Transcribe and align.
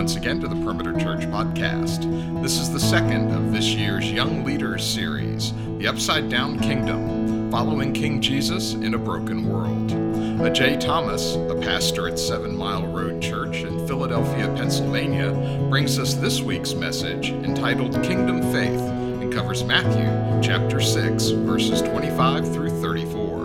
once 0.00 0.16
again 0.16 0.40
to 0.40 0.48
the 0.48 0.56
Perimeter 0.64 0.94
Church 0.94 1.26
podcast. 1.26 2.10
This 2.42 2.58
is 2.58 2.72
the 2.72 2.80
second 2.80 3.32
of 3.32 3.52
this 3.52 3.66
year's 3.66 4.10
Young 4.10 4.46
Leaders 4.46 4.82
series, 4.82 5.52
The 5.76 5.88
Upside 5.88 6.30
Down 6.30 6.58
Kingdom, 6.58 7.50
following 7.50 7.92
King 7.92 8.22
Jesus 8.22 8.72
in 8.72 8.94
a 8.94 8.98
Broken 8.98 9.46
World. 9.46 9.92
A.J. 10.40 10.78
Thomas, 10.78 11.34
a 11.34 11.54
pastor 11.60 12.08
at 12.08 12.18
Seven 12.18 12.56
Mile 12.56 12.86
Road 12.86 13.20
Church 13.20 13.56
in 13.56 13.86
Philadelphia, 13.86 14.46
Pennsylvania, 14.56 15.32
brings 15.68 15.98
us 15.98 16.14
this 16.14 16.40
week's 16.40 16.72
message 16.72 17.28
entitled 17.28 17.92
Kingdom 18.02 18.40
Faith 18.54 18.80
and 18.80 19.30
covers 19.30 19.62
Matthew 19.64 20.08
chapter 20.42 20.80
6, 20.80 21.28
verses 21.28 21.82
25 21.82 22.50
through 22.54 22.70
34. 22.80 23.40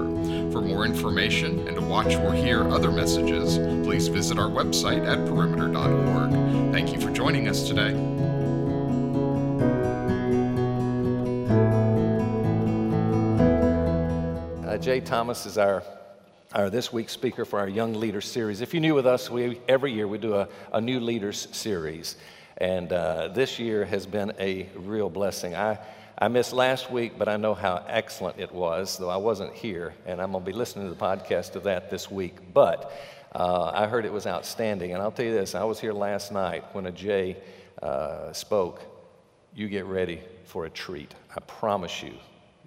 For 0.56 0.62
more 0.62 0.86
information 0.86 1.68
and 1.68 1.76
to 1.76 1.82
watch 1.82 2.16
or 2.16 2.32
hear 2.34 2.64
other 2.70 2.90
messages, 2.90 3.58
please 3.86 4.08
visit 4.08 4.40
our 4.40 4.50
website 4.50 5.06
at 5.06 5.28
perimeter.org. 5.28 6.32
Joining 7.26 7.48
us 7.48 7.68
today. 7.68 7.92
Uh, 14.64 14.78
Jay 14.78 15.00
Thomas 15.00 15.48
is 15.48 15.58
our, 15.58 15.82
our 16.54 16.70
this 16.70 16.94
week's 16.94 17.14
speaker 17.14 17.44
for 17.44 17.58
our 17.58 17.68
Young 17.68 17.96
Leaders 17.96 18.28
series. 18.28 18.62
If 18.62 18.76
you're 18.76 18.82
new 18.82 18.94
with 18.94 19.08
us, 19.08 19.32
we, 19.32 19.60
every 19.68 19.92
year 19.92 20.08
we 20.08 20.20
do 20.20 20.36
a, 20.36 20.48
a 20.72 20.80
new 20.80 21.00
leaders 21.00 21.48
series. 21.52 22.16
And 22.58 22.94
uh, 22.94 23.30
this 23.30 23.58
year 23.58 23.86
has 23.86 24.06
been 24.06 24.32
a 24.40 24.70
real 24.76 25.10
blessing. 25.10 25.56
I, 25.56 25.80
I 26.20 26.28
missed 26.28 26.54
last 26.54 26.92
week, 26.92 27.18
but 27.18 27.28
I 27.28 27.38
know 27.38 27.56
how 27.56 27.84
excellent 27.88 28.40
it 28.40 28.54
was, 28.54 29.00
though 29.00 29.10
I 29.10 29.18
wasn't 29.18 29.56
here, 29.56 29.96
and 30.06 30.22
I'm 30.22 30.32
going 30.32 30.46
to 30.46 30.52
be 30.52 30.56
listening 30.56 30.88
to 30.88 30.94
the 30.94 31.04
podcast 31.04 31.56
of 31.56 31.64
that 31.64 31.90
this 31.90 32.12
week. 32.12 32.36
But 32.54 32.94
uh, 33.36 33.72
I 33.76 33.88
heard 33.88 34.06
it 34.06 34.14
was 34.14 34.26
outstanding, 34.26 34.94
and 34.94 35.02
I'll 35.02 35.12
tell 35.12 35.26
you 35.26 35.34
this 35.34 35.56
I 35.56 35.66
was 35.66 35.78
here 35.78 35.92
last 35.92 36.32
night 36.32 36.64
when 36.72 36.86
a 36.86 36.92
Jay 36.92 37.36
uh, 37.84 38.32
spoke. 38.32 38.82
You 39.54 39.68
get 39.68 39.86
ready 39.86 40.22
for 40.46 40.66
a 40.66 40.70
treat. 40.70 41.14
I 41.36 41.42
promise 41.42 42.02
you, 42.02 42.14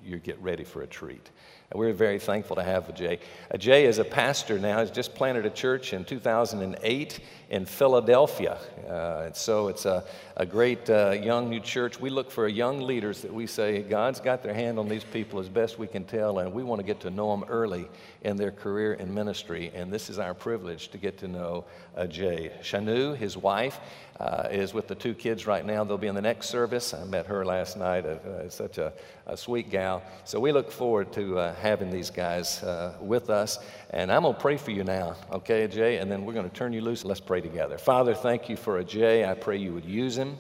you 0.09 0.19
get 0.19 0.41
ready 0.41 0.64
for 0.64 0.83
a 0.83 0.87
treat. 0.87 1.31
And 1.70 1.78
we're 1.78 1.92
very 1.92 2.19
thankful 2.19 2.56
to 2.56 2.62
have 2.62 2.95
Jay. 2.95 3.19
Jay 3.59 3.84
is 3.84 3.98
a 3.98 4.05
pastor 4.05 4.59
now. 4.59 4.81
He's 4.81 4.91
just 4.91 5.14
planted 5.14 5.45
a 5.45 5.51
church 5.51 5.92
in 5.92 6.03
2008 6.03 7.20
in 7.51 7.67
Philadelphia. 7.67 8.59
Uh, 8.89 9.31
so 9.33 9.69
it's 9.69 9.84
a, 9.84 10.05
a 10.39 10.47
great 10.47 10.89
uh, 10.89 11.11
young 11.11 11.51
new 11.51 11.61
church. 11.61 12.01
We 12.01 12.09
look 12.09 12.31
for 12.31 12.48
young 12.48 12.81
leaders 12.81 13.20
that 13.20 13.33
we 13.33 13.47
say, 13.47 13.83
God's 13.83 14.19
got 14.19 14.42
their 14.42 14.55
hand 14.55 14.79
on 14.79 14.89
these 14.89 15.05
people 15.05 15.41
as 15.41 15.51
best 15.51 15.79
we 15.79 15.86
can 15.86 16.05
tell, 16.05 16.39
and 16.39 16.55
we 16.55 16.62
want 16.62 16.81
to 16.81 16.86
get 16.86 17.01
to 17.01 17.11
know 17.11 17.31
them 17.31 17.45
early 17.51 17.86
in 18.23 18.39
their 18.39 18.51
career 18.51 18.95
in 18.95 19.12
ministry. 19.12 19.70
And 19.75 19.92
this 19.92 20.09
is 20.09 20.19
our 20.19 20.33
privilege 20.33 20.89
to 20.89 20.98
get 20.98 21.19
to 21.19 21.29
know 21.29 21.67
Jay. 22.09 22.51
Shanu, 22.62 23.14
his 23.14 23.36
wife, 23.36 23.79
uh, 24.20 24.48
is 24.50 24.74
with 24.74 24.88
the 24.88 24.94
two 24.94 25.14
kids 25.14 25.47
right 25.47 25.64
now. 25.64 25.84
They'll 25.84 25.97
be 25.97 26.08
in 26.08 26.14
the 26.14 26.20
next 26.20 26.48
service. 26.48 26.92
I 26.92 27.05
met 27.05 27.27
her 27.27 27.44
last 27.44 27.77
night. 27.77 28.05
Uh, 28.05 28.48
such 28.48 28.78
a, 28.78 28.92
a, 29.27 29.36
sweet 29.36 29.70
gal. 29.70 30.02
So 30.24 30.41
we 30.41 30.50
look 30.50 30.72
forward 30.72 31.12
to 31.12 31.38
uh, 31.38 31.55
having 31.55 31.91
these 31.91 32.11
guys 32.11 32.62
uh, 32.64 32.94
with 33.00 33.30
us. 33.30 33.58
And 33.91 34.11
I'm 34.11 34.22
going 34.22 34.34
to 34.34 34.41
pray 34.41 34.56
for 34.56 34.72
you 34.72 34.83
now, 34.83 35.14
okay, 35.33 35.69
Jay? 35.69 35.98
And 35.98 36.11
then 36.11 36.24
we're 36.24 36.33
going 36.33 36.48
to 36.48 36.55
turn 36.55 36.72
you 36.72 36.80
loose. 36.80 37.05
Let's 37.05 37.20
pray 37.20 37.41
together. 37.41 37.78
Father, 37.78 38.14
thank 38.14 38.48
you 38.48 38.56
for 38.56 38.83
Jay. 38.83 39.24
I 39.24 39.34
pray 39.34 39.56
you 39.56 39.72
would 39.72 39.84
use 39.84 40.19
him. 40.19 40.36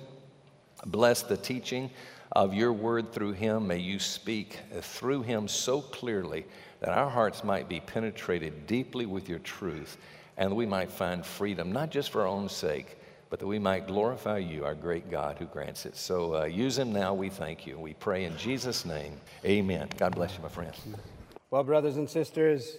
Bless 0.86 1.22
the 1.22 1.36
teaching 1.36 1.90
of 2.32 2.54
your 2.54 2.72
word 2.72 3.12
through 3.12 3.32
him. 3.32 3.68
May 3.68 3.78
you 3.78 4.00
speak 4.00 4.58
through 4.80 5.22
him 5.22 5.46
so 5.46 5.80
clearly 5.80 6.46
that 6.80 6.90
our 6.90 7.10
hearts 7.10 7.44
might 7.44 7.68
be 7.68 7.80
penetrated 7.80 8.66
deeply 8.66 9.06
with 9.06 9.28
your 9.28 9.40
truth 9.40 9.98
and 10.36 10.54
we 10.54 10.66
might 10.66 10.90
find 10.90 11.24
freedom, 11.26 11.72
not 11.72 11.90
just 11.90 12.10
for 12.10 12.22
our 12.22 12.28
own 12.28 12.48
sake 12.48 12.97
but 13.30 13.38
that 13.38 13.46
we 13.46 13.58
might 13.58 13.86
glorify 13.86 14.38
you, 14.38 14.64
our 14.64 14.74
great 14.74 15.10
God 15.10 15.36
who 15.38 15.46
grants 15.46 15.86
it. 15.86 15.96
So 15.96 16.36
uh, 16.36 16.44
use 16.44 16.78
him 16.78 16.92
now, 16.92 17.14
we 17.14 17.28
thank 17.28 17.66
you. 17.66 17.78
We 17.78 17.94
pray 17.94 18.24
in 18.24 18.36
Jesus' 18.36 18.84
name. 18.84 19.20
Amen. 19.44 19.88
God 19.98 20.14
bless 20.14 20.36
you, 20.36 20.42
my 20.42 20.48
friend. 20.48 20.72
Well, 21.50 21.64
brothers 21.64 21.96
and 21.96 22.08
sisters, 22.08 22.78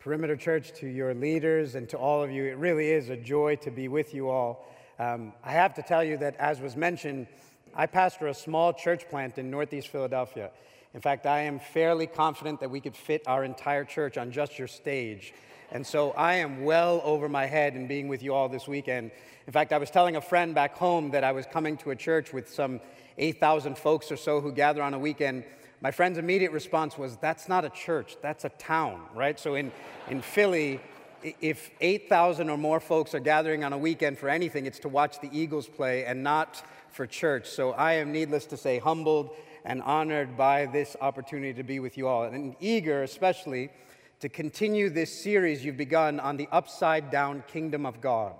Perimeter 0.00 0.36
Church, 0.36 0.72
to 0.74 0.86
your 0.86 1.14
leaders 1.14 1.74
and 1.74 1.88
to 1.88 1.98
all 1.98 2.22
of 2.22 2.30
you, 2.30 2.44
it 2.44 2.56
really 2.58 2.90
is 2.90 3.08
a 3.08 3.16
joy 3.16 3.56
to 3.56 3.70
be 3.70 3.88
with 3.88 4.14
you 4.14 4.28
all. 4.30 4.66
Um, 4.98 5.32
I 5.42 5.52
have 5.52 5.74
to 5.74 5.82
tell 5.82 6.04
you 6.04 6.16
that, 6.18 6.36
as 6.36 6.60
was 6.60 6.76
mentioned, 6.76 7.26
I 7.74 7.86
pastor 7.86 8.28
a 8.28 8.34
small 8.34 8.72
church 8.72 9.08
plant 9.08 9.38
in 9.38 9.50
Northeast 9.50 9.88
Philadelphia. 9.88 10.50
In 10.94 11.00
fact, 11.00 11.26
I 11.26 11.40
am 11.40 11.58
fairly 11.58 12.06
confident 12.06 12.60
that 12.60 12.70
we 12.70 12.80
could 12.80 12.94
fit 12.94 13.22
our 13.26 13.42
entire 13.42 13.84
church 13.84 14.16
on 14.16 14.30
just 14.30 14.58
your 14.58 14.68
stage. 14.68 15.34
And 15.70 15.86
so 15.86 16.12
I 16.12 16.34
am 16.36 16.64
well 16.64 17.00
over 17.04 17.28
my 17.28 17.46
head 17.46 17.74
in 17.74 17.86
being 17.86 18.08
with 18.08 18.22
you 18.22 18.34
all 18.34 18.48
this 18.48 18.68
weekend. 18.68 19.10
In 19.46 19.52
fact, 19.52 19.72
I 19.72 19.78
was 19.78 19.90
telling 19.90 20.16
a 20.16 20.20
friend 20.20 20.54
back 20.54 20.76
home 20.76 21.10
that 21.10 21.24
I 21.24 21.32
was 21.32 21.46
coming 21.46 21.76
to 21.78 21.90
a 21.90 21.96
church 21.96 22.32
with 22.32 22.48
some 22.48 22.80
8,000 23.18 23.76
folks 23.76 24.10
or 24.10 24.16
so 24.16 24.40
who 24.40 24.52
gather 24.52 24.82
on 24.82 24.94
a 24.94 24.98
weekend. 24.98 25.44
My 25.80 25.90
friend's 25.90 26.18
immediate 26.18 26.52
response 26.52 26.96
was, 26.96 27.16
That's 27.16 27.48
not 27.48 27.64
a 27.64 27.70
church, 27.70 28.16
that's 28.22 28.44
a 28.44 28.48
town, 28.50 29.02
right? 29.14 29.38
So 29.38 29.54
in, 29.54 29.72
in 30.08 30.22
Philly, 30.22 30.80
if 31.40 31.70
8,000 31.80 32.50
or 32.50 32.58
more 32.58 32.80
folks 32.80 33.14
are 33.14 33.20
gathering 33.20 33.64
on 33.64 33.72
a 33.72 33.78
weekend 33.78 34.18
for 34.18 34.28
anything, 34.28 34.66
it's 34.66 34.78
to 34.80 34.88
watch 34.88 35.20
the 35.20 35.30
Eagles 35.32 35.68
play 35.68 36.04
and 36.04 36.22
not 36.22 36.62
for 36.90 37.06
church. 37.06 37.48
So 37.48 37.72
I 37.72 37.94
am, 37.94 38.12
needless 38.12 38.46
to 38.46 38.56
say, 38.56 38.78
humbled 38.78 39.30
and 39.64 39.82
honored 39.82 40.36
by 40.36 40.66
this 40.66 40.96
opportunity 41.00 41.54
to 41.54 41.62
be 41.62 41.80
with 41.80 41.96
you 41.96 42.06
all, 42.06 42.24
and 42.24 42.54
eager, 42.60 43.02
especially 43.02 43.70
to 44.24 44.30
continue 44.30 44.88
this 44.88 45.12
series 45.12 45.62
you've 45.62 45.76
begun 45.76 46.18
on 46.18 46.38
the 46.38 46.48
upside 46.50 47.10
down 47.10 47.44
kingdom 47.46 47.84
of 47.84 48.00
God 48.00 48.32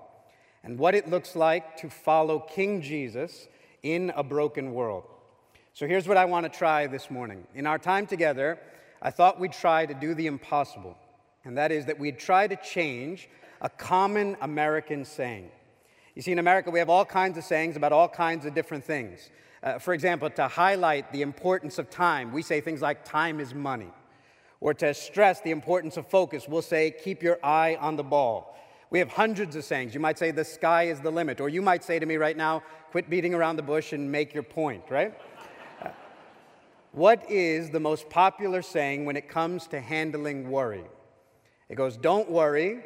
and 0.63 0.79
what 0.79 0.95
it 0.95 1.11
looks 1.11 1.35
like 1.35 1.77
to 1.77 1.91
follow 1.91 2.39
King 2.39 2.81
Jesus 2.81 3.47
in 3.83 4.11
a 4.15 4.23
broken 4.23 4.73
world. 4.73 5.03
So 5.73 5.85
here's 5.85 6.07
what 6.07 6.17
I 6.17 6.25
want 6.25 6.51
to 6.51 6.57
try 6.57 6.87
this 6.87 7.11
morning. 7.11 7.45
In 7.53 7.67
our 7.67 7.77
time 7.77 8.07
together, 8.07 8.57
I 8.99 9.11
thought 9.11 9.39
we'd 9.39 9.51
try 9.51 9.85
to 9.85 9.93
do 9.93 10.15
the 10.15 10.25
impossible, 10.25 10.97
and 11.43 11.55
that 11.59 11.71
is 11.71 11.85
that 11.85 11.99
we'd 11.99 12.17
try 12.17 12.47
to 12.47 12.55
change 12.55 13.29
a 13.61 13.69
common 13.69 14.37
American 14.41 15.05
saying. 15.05 15.51
You 16.15 16.23
see, 16.23 16.31
in 16.31 16.39
America, 16.39 16.71
we 16.71 16.79
have 16.79 16.89
all 16.89 17.05
kinds 17.05 17.37
of 17.37 17.43
sayings 17.43 17.75
about 17.75 17.91
all 17.91 18.09
kinds 18.09 18.47
of 18.47 18.55
different 18.55 18.85
things. 18.85 19.29
Uh, 19.61 19.77
for 19.77 19.93
example, 19.93 20.31
to 20.31 20.47
highlight 20.47 21.11
the 21.11 21.21
importance 21.21 21.77
of 21.77 21.91
time, 21.91 22.31
we 22.31 22.41
say 22.41 22.59
things 22.59 22.81
like 22.81 23.05
time 23.05 23.39
is 23.39 23.53
money. 23.53 23.91
Or 24.65 24.73
to 24.73 24.95
stress 24.95 25.41
the 25.41 25.51
importance 25.51 25.95
of 25.95 26.07
focus, 26.07 26.47
we'll 26.47 26.63
say, 26.63 26.89
keep 26.89 27.21
your 27.21 27.37
eye 27.43 27.77
on 27.79 27.97
the 27.97 28.03
ball. 28.03 28.57
We 28.89 28.97
have 28.97 29.09
hundreds 29.09 29.55
of 29.55 29.63
sayings. 29.63 29.93
You 29.93 29.99
might 29.99 30.17
say, 30.17 30.31
the 30.31 30.43
sky 30.43 30.85
is 30.85 30.99
the 31.01 31.11
limit. 31.11 31.39
Or 31.39 31.49
you 31.49 31.61
might 31.61 31.83
say 31.83 31.99
to 31.99 32.05
me 32.07 32.15
right 32.15 32.35
now, 32.35 32.63
quit 32.89 33.07
beating 33.07 33.35
around 33.35 33.57
the 33.57 33.61
bush 33.61 33.93
and 33.93 34.11
make 34.11 34.33
your 34.33 34.41
point, 34.41 34.81
right? 34.89 35.13
What 36.93 37.29
is 37.29 37.69
the 37.69 37.79
most 37.79 38.09
popular 38.09 38.63
saying 38.63 39.05
when 39.05 39.15
it 39.15 39.29
comes 39.29 39.67
to 39.67 39.79
handling 39.79 40.49
worry? 40.49 40.85
It 41.69 41.75
goes, 41.75 41.95
don't 41.95 42.31
worry, 42.31 42.83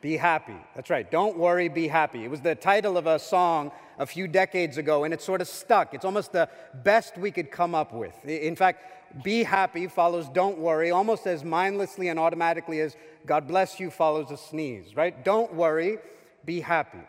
be 0.00 0.16
happy. 0.16 0.56
That's 0.76 0.88
right, 0.88 1.10
don't 1.10 1.36
worry, 1.36 1.68
be 1.68 1.88
happy. 1.88 2.24
It 2.24 2.30
was 2.30 2.42
the 2.42 2.54
title 2.54 2.96
of 2.96 3.08
a 3.08 3.18
song 3.18 3.72
a 3.98 4.06
few 4.06 4.28
decades 4.28 4.78
ago, 4.78 5.02
and 5.02 5.12
it 5.12 5.20
sort 5.20 5.40
of 5.40 5.48
stuck. 5.48 5.94
It's 5.94 6.04
almost 6.04 6.30
the 6.30 6.48
best 6.84 7.18
we 7.18 7.32
could 7.32 7.50
come 7.50 7.74
up 7.74 7.92
with. 7.92 8.24
In 8.24 8.54
fact, 8.54 8.99
be 9.22 9.42
happy 9.42 9.86
follows 9.86 10.28
don't 10.28 10.58
worry 10.58 10.90
almost 10.90 11.26
as 11.26 11.44
mindlessly 11.44 12.08
and 12.08 12.18
automatically 12.18 12.80
as 12.80 12.96
God 13.26 13.48
bless 13.48 13.80
you 13.80 13.90
follows 13.90 14.30
a 14.30 14.36
sneeze, 14.36 14.96
right? 14.96 15.24
Don't 15.24 15.54
worry, 15.54 15.98
be 16.44 16.60
happy. 16.60 17.02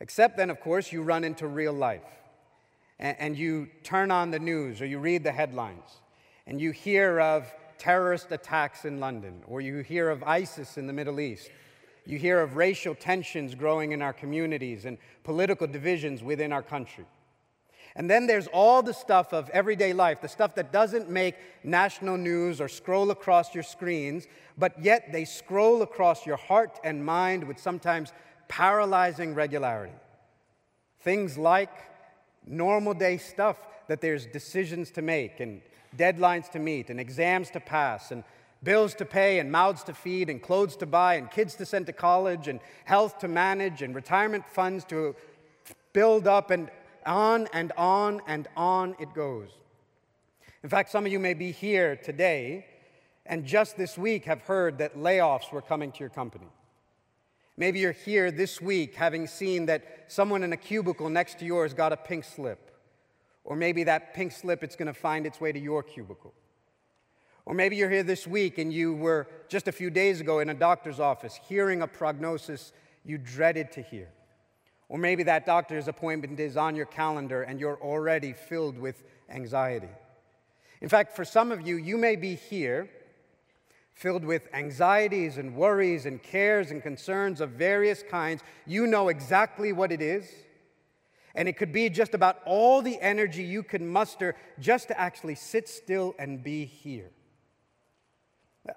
Except 0.00 0.36
then, 0.36 0.50
of 0.50 0.60
course, 0.60 0.92
you 0.92 1.02
run 1.02 1.24
into 1.24 1.46
real 1.46 1.72
life 1.72 2.02
and, 2.98 3.16
and 3.18 3.38
you 3.38 3.68
turn 3.82 4.10
on 4.10 4.30
the 4.30 4.38
news 4.38 4.80
or 4.80 4.86
you 4.86 4.98
read 4.98 5.24
the 5.24 5.32
headlines 5.32 6.00
and 6.46 6.60
you 6.60 6.70
hear 6.70 7.20
of 7.20 7.52
terrorist 7.78 8.32
attacks 8.32 8.84
in 8.84 9.00
London 9.00 9.42
or 9.46 9.60
you 9.60 9.78
hear 9.78 10.10
of 10.10 10.22
ISIS 10.22 10.78
in 10.78 10.86
the 10.86 10.92
Middle 10.92 11.20
East. 11.20 11.50
You 12.06 12.18
hear 12.18 12.40
of 12.40 12.56
racial 12.56 12.94
tensions 12.94 13.54
growing 13.54 13.92
in 13.92 14.00
our 14.00 14.12
communities 14.12 14.84
and 14.84 14.96
political 15.24 15.66
divisions 15.66 16.22
within 16.22 16.52
our 16.52 16.62
country. 16.62 17.04
And 17.96 18.08
then 18.08 18.26
there's 18.26 18.46
all 18.48 18.82
the 18.82 18.94
stuff 18.94 19.32
of 19.32 19.48
everyday 19.50 19.92
life, 19.92 20.20
the 20.20 20.28
stuff 20.28 20.54
that 20.54 20.72
doesn't 20.72 21.10
make 21.10 21.34
national 21.64 22.16
news 22.16 22.60
or 22.60 22.68
scroll 22.68 23.10
across 23.10 23.54
your 23.54 23.64
screens, 23.64 24.26
but 24.56 24.82
yet 24.82 25.12
they 25.12 25.24
scroll 25.24 25.82
across 25.82 26.26
your 26.26 26.36
heart 26.36 26.78
and 26.84 27.04
mind 27.04 27.44
with 27.44 27.58
sometimes 27.58 28.12
paralyzing 28.48 29.34
regularity. 29.34 29.94
Things 31.00 31.38
like 31.38 31.70
normal 32.46 32.94
day 32.94 33.18
stuff 33.18 33.56
that 33.88 34.00
there's 34.00 34.26
decisions 34.26 34.90
to 34.92 35.02
make 35.02 35.40
and 35.40 35.60
deadlines 35.96 36.50
to 36.50 36.58
meet 36.58 36.90
and 36.90 37.00
exams 37.00 37.50
to 37.50 37.60
pass 37.60 38.10
and 38.10 38.22
bills 38.62 38.94
to 38.94 39.04
pay 39.04 39.38
and 39.38 39.50
mouths 39.50 39.84
to 39.84 39.94
feed 39.94 40.28
and 40.28 40.42
clothes 40.42 40.76
to 40.76 40.86
buy 40.86 41.14
and 41.14 41.30
kids 41.30 41.54
to 41.54 41.64
send 41.64 41.86
to 41.86 41.92
college 41.92 42.48
and 42.48 42.60
health 42.84 43.18
to 43.18 43.28
manage 43.28 43.82
and 43.82 43.94
retirement 43.94 44.44
funds 44.48 44.84
to 44.84 45.14
build 45.92 46.26
up 46.26 46.50
and 46.50 46.70
on 47.08 47.48
and 47.52 47.72
on 47.76 48.20
and 48.28 48.46
on 48.56 48.94
it 49.00 49.12
goes. 49.14 49.48
In 50.62 50.68
fact, 50.68 50.90
some 50.90 51.06
of 51.06 51.10
you 51.12 51.18
may 51.18 51.34
be 51.34 51.50
here 51.50 51.96
today 51.96 52.66
and 53.26 53.44
just 53.44 53.76
this 53.76 53.98
week 53.98 54.24
have 54.26 54.42
heard 54.42 54.78
that 54.78 54.96
layoffs 54.96 55.50
were 55.52 55.62
coming 55.62 55.90
to 55.92 56.00
your 56.00 56.08
company. 56.08 56.48
Maybe 57.56 57.80
you're 57.80 57.92
here 57.92 58.30
this 58.30 58.60
week 58.60 58.94
having 58.94 59.26
seen 59.26 59.66
that 59.66 60.04
someone 60.06 60.42
in 60.42 60.52
a 60.52 60.56
cubicle 60.56 61.08
next 61.08 61.38
to 61.40 61.44
yours 61.44 61.74
got 61.74 61.92
a 61.92 61.96
pink 61.96 62.24
slip. 62.24 62.70
Or 63.44 63.56
maybe 63.56 63.84
that 63.84 64.14
pink 64.14 64.32
slip 64.32 64.62
it's 64.62 64.76
going 64.76 64.86
to 64.86 64.94
find 64.94 65.26
its 65.26 65.40
way 65.40 65.52
to 65.52 65.58
your 65.58 65.82
cubicle. 65.82 66.34
Or 67.46 67.54
maybe 67.54 67.76
you're 67.76 67.90
here 67.90 68.02
this 68.02 68.26
week 68.26 68.58
and 68.58 68.72
you 68.72 68.94
were 68.94 69.26
just 69.48 69.68
a 69.68 69.72
few 69.72 69.90
days 69.90 70.20
ago 70.20 70.40
in 70.40 70.50
a 70.50 70.54
doctor's 70.54 71.00
office 71.00 71.40
hearing 71.48 71.80
a 71.80 71.86
prognosis 71.86 72.72
you 73.04 73.16
dreaded 73.16 73.72
to 73.72 73.82
hear. 73.82 74.08
Or 74.88 74.98
maybe 74.98 75.22
that 75.24 75.44
doctor's 75.44 75.88
appointment 75.88 76.40
is 76.40 76.56
on 76.56 76.74
your 76.74 76.86
calendar 76.86 77.42
and 77.42 77.60
you're 77.60 77.80
already 77.82 78.32
filled 78.32 78.78
with 78.78 79.02
anxiety. 79.28 79.90
In 80.80 80.88
fact, 80.88 81.14
for 81.14 81.24
some 81.24 81.52
of 81.52 81.66
you, 81.66 81.76
you 81.76 81.98
may 81.98 82.16
be 82.16 82.34
here 82.34 82.88
filled 83.92 84.24
with 84.24 84.48
anxieties 84.54 85.38
and 85.38 85.56
worries 85.56 86.06
and 86.06 86.22
cares 86.22 86.70
and 86.70 86.82
concerns 86.82 87.40
of 87.40 87.50
various 87.50 88.02
kinds. 88.02 88.42
You 88.64 88.86
know 88.86 89.08
exactly 89.08 89.72
what 89.72 89.90
it 89.90 90.00
is. 90.00 90.30
And 91.34 91.48
it 91.48 91.56
could 91.56 91.72
be 91.72 91.90
just 91.90 92.14
about 92.14 92.38
all 92.46 92.80
the 92.80 92.98
energy 93.00 93.42
you 93.42 93.62
can 93.62 93.86
muster 93.86 94.36
just 94.58 94.88
to 94.88 94.98
actually 94.98 95.34
sit 95.34 95.68
still 95.68 96.14
and 96.18 96.42
be 96.42 96.64
here. 96.64 97.10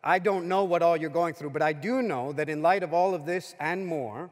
I 0.04 0.20
don't 0.20 0.48
know 0.48 0.64
what 0.64 0.82
all 0.82 0.98
you're 0.98 1.10
going 1.10 1.34
through, 1.34 1.52
but 1.52 1.62
I 1.62 1.74
do 1.74 2.02
know 2.02 2.34
that 2.34 2.50
in 2.50 2.62
light 2.62 2.84
of 2.84 2.94
all 2.94 3.14
of 3.14 3.26
this 3.26 3.56
and 3.60 3.86
more, 3.86 4.30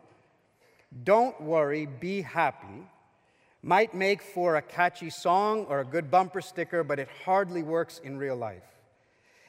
don't 1.03 1.39
worry, 1.41 1.85
be 1.85 2.21
happy 2.21 2.87
might 3.61 3.93
make 3.93 4.21
for 4.21 4.55
a 4.55 4.61
catchy 4.61 5.09
song 5.09 5.65
or 5.65 5.81
a 5.81 5.85
good 5.85 6.09
bumper 6.09 6.41
sticker, 6.41 6.83
but 6.83 6.99
it 6.99 7.09
hardly 7.25 7.61
works 7.63 7.99
in 8.03 8.17
real 8.17 8.35
life. 8.35 8.63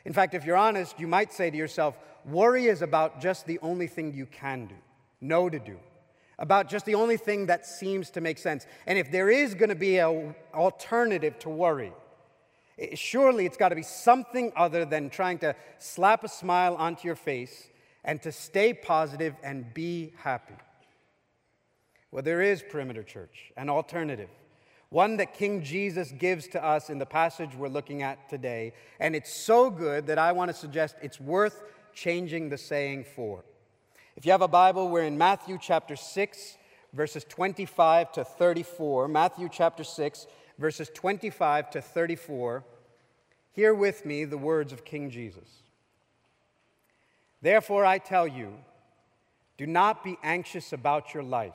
In 0.04 0.12
fact, 0.12 0.34
if 0.34 0.44
you're 0.44 0.56
honest, 0.56 0.98
you 0.98 1.06
might 1.06 1.32
say 1.32 1.50
to 1.50 1.56
yourself, 1.56 1.96
worry 2.24 2.66
is 2.66 2.82
about 2.82 3.20
just 3.20 3.46
the 3.46 3.58
only 3.60 3.86
thing 3.86 4.12
you 4.12 4.26
can 4.26 4.66
do, 4.66 4.74
know 5.20 5.48
to 5.48 5.58
do, 5.58 5.78
about 6.38 6.68
just 6.68 6.86
the 6.86 6.94
only 6.94 7.16
thing 7.16 7.46
that 7.46 7.66
seems 7.66 8.10
to 8.10 8.20
make 8.20 8.38
sense. 8.38 8.66
And 8.86 8.98
if 8.98 9.12
there 9.12 9.30
is 9.30 9.54
going 9.54 9.68
to 9.68 9.74
be 9.74 9.98
an 9.98 10.34
alternative 10.54 11.38
to 11.40 11.50
worry, 11.50 11.92
surely 12.94 13.46
it's 13.46 13.58
got 13.58 13.68
to 13.68 13.76
be 13.76 13.82
something 13.82 14.52
other 14.56 14.84
than 14.84 15.10
trying 15.10 15.38
to 15.38 15.54
slap 15.78 16.24
a 16.24 16.28
smile 16.28 16.74
onto 16.76 17.06
your 17.06 17.16
face 17.16 17.68
and 18.02 18.20
to 18.22 18.32
stay 18.32 18.72
positive 18.72 19.34
and 19.42 19.72
be 19.72 20.14
happy. 20.16 20.54
Well, 22.10 22.22
there 22.22 22.42
is 22.42 22.62
Perimeter 22.62 23.02
Church, 23.02 23.52
an 23.56 23.70
alternative 23.70 24.28
one 24.90 25.18
that 25.18 25.34
King 25.34 25.62
Jesus 25.62 26.10
gives 26.10 26.48
to 26.48 26.64
us 26.64 26.90
in 26.90 26.98
the 26.98 27.06
passage 27.06 27.54
we're 27.54 27.68
looking 27.68 28.02
at 28.02 28.28
today. 28.28 28.72
And 28.98 29.14
it's 29.14 29.32
so 29.32 29.70
good 29.70 30.08
that 30.08 30.18
I 30.18 30.32
want 30.32 30.50
to 30.50 30.56
suggest 30.56 30.96
it's 31.00 31.20
worth 31.20 31.62
changing 31.94 32.48
the 32.48 32.58
saying 32.58 33.04
for. 33.14 33.44
If 34.16 34.26
you 34.26 34.32
have 34.32 34.42
a 34.42 34.48
Bible, 34.48 34.88
we're 34.88 35.04
in 35.04 35.16
Matthew 35.16 35.58
chapter 35.60 35.94
6, 35.94 36.58
verses 36.92 37.24
25 37.28 38.12
to 38.12 38.24
34. 38.24 39.06
Matthew 39.06 39.48
chapter 39.50 39.84
6, 39.84 40.26
verses 40.58 40.90
25 40.92 41.70
to 41.70 41.80
34. 41.80 42.64
Hear 43.52 43.72
with 43.72 44.04
me 44.04 44.24
the 44.24 44.38
words 44.38 44.72
of 44.72 44.84
King 44.84 45.08
Jesus. 45.10 45.62
Therefore, 47.40 47.84
I 47.84 47.98
tell 47.98 48.26
you, 48.26 48.54
do 49.56 49.68
not 49.68 50.02
be 50.02 50.18
anxious 50.24 50.72
about 50.72 51.14
your 51.14 51.22
life 51.22 51.54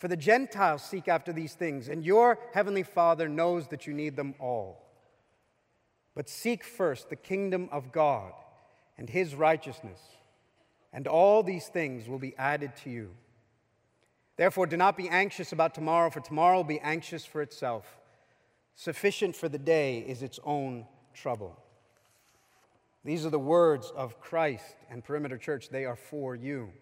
For 0.00 0.08
the 0.08 0.16
Gentiles 0.16 0.82
seek 0.82 1.08
after 1.08 1.30
these 1.30 1.52
things, 1.52 1.90
and 1.90 2.02
your 2.02 2.38
heavenly 2.54 2.82
Father 2.82 3.28
knows 3.28 3.68
that 3.68 3.86
you 3.86 3.92
need 3.92 4.16
them 4.16 4.34
all. 4.40 4.88
But 6.14 6.26
seek 6.26 6.64
first 6.64 7.10
the 7.10 7.16
kingdom 7.16 7.68
of 7.70 7.92
God 7.92 8.32
and 8.96 9.10
his 9.10 9.34
righteousness, 9.34 10.00
and 10.90 11.06
all 11.06 11.42
these 11.42 11.68
things 11.68 12.08
will 12.08 12.18
be 12.18 12.34
added 12.38 12.74
to 12.76 12.90
you. 12.90 13.10
Therefore, 14.38 14.66
do 14.66 14.78
not 14.78 14.96
be 14.96 15.10
anxious 15.10 15.52
about 15.52 15.74
tomorrow, 15.74 16.08
for 16.08 16.20
tomorrow 16.20 16.56
will 16.56 16.64
be 16.64 16.80
anxious 16.80 17.26
for 17.26 17.42
itself. 17.42 18.00
Sufficient 18.74 19.36
for 19.36 19.50
the 19.50 19.58
day 19.58 19.98
is 19.98 20.22
its 20.22 20.40
own 20.44 20.86
trouble. 21.12 21.62
These 23.04 23.26
are 23.26 23.30
the 23.30 23.38
words 23.38 23.92
of 23.94 24.18
Christ 24.18 24.76
and 24.88 25.04
Perimeter 25.04 25.36
Church. 25.36 25.68
They 25.68 25.84
are 25.84 25.96
for 25.96 26.34
you. 26.34 26.72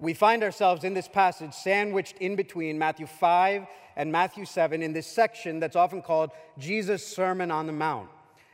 We 0.00 0.14
find 0.14 0.44
ourselves 0.44 0.84
in 0.84 0.94
this 0.94 1.08
passage 1.08 1.52
sandwiched 1.52 2.18
in 2.18 2.36
between 2.36 2.78
Matthew 2.78 3.06
5 3.06 3.66
and 3.96 4.12
Matthew 4.12 4.44
7 4.44 4.80
in 4.80 4.92
this 4.92 5.08
section 5.08 5.58
that's 5.58 5.74
often 5.74 6.02
called 6.02 6.30
Jesus' 6.56 7.04
Sermon 7.04 7.50
on 7.50 7.66
the 7.66 7.72
Mount. 7.72 8.08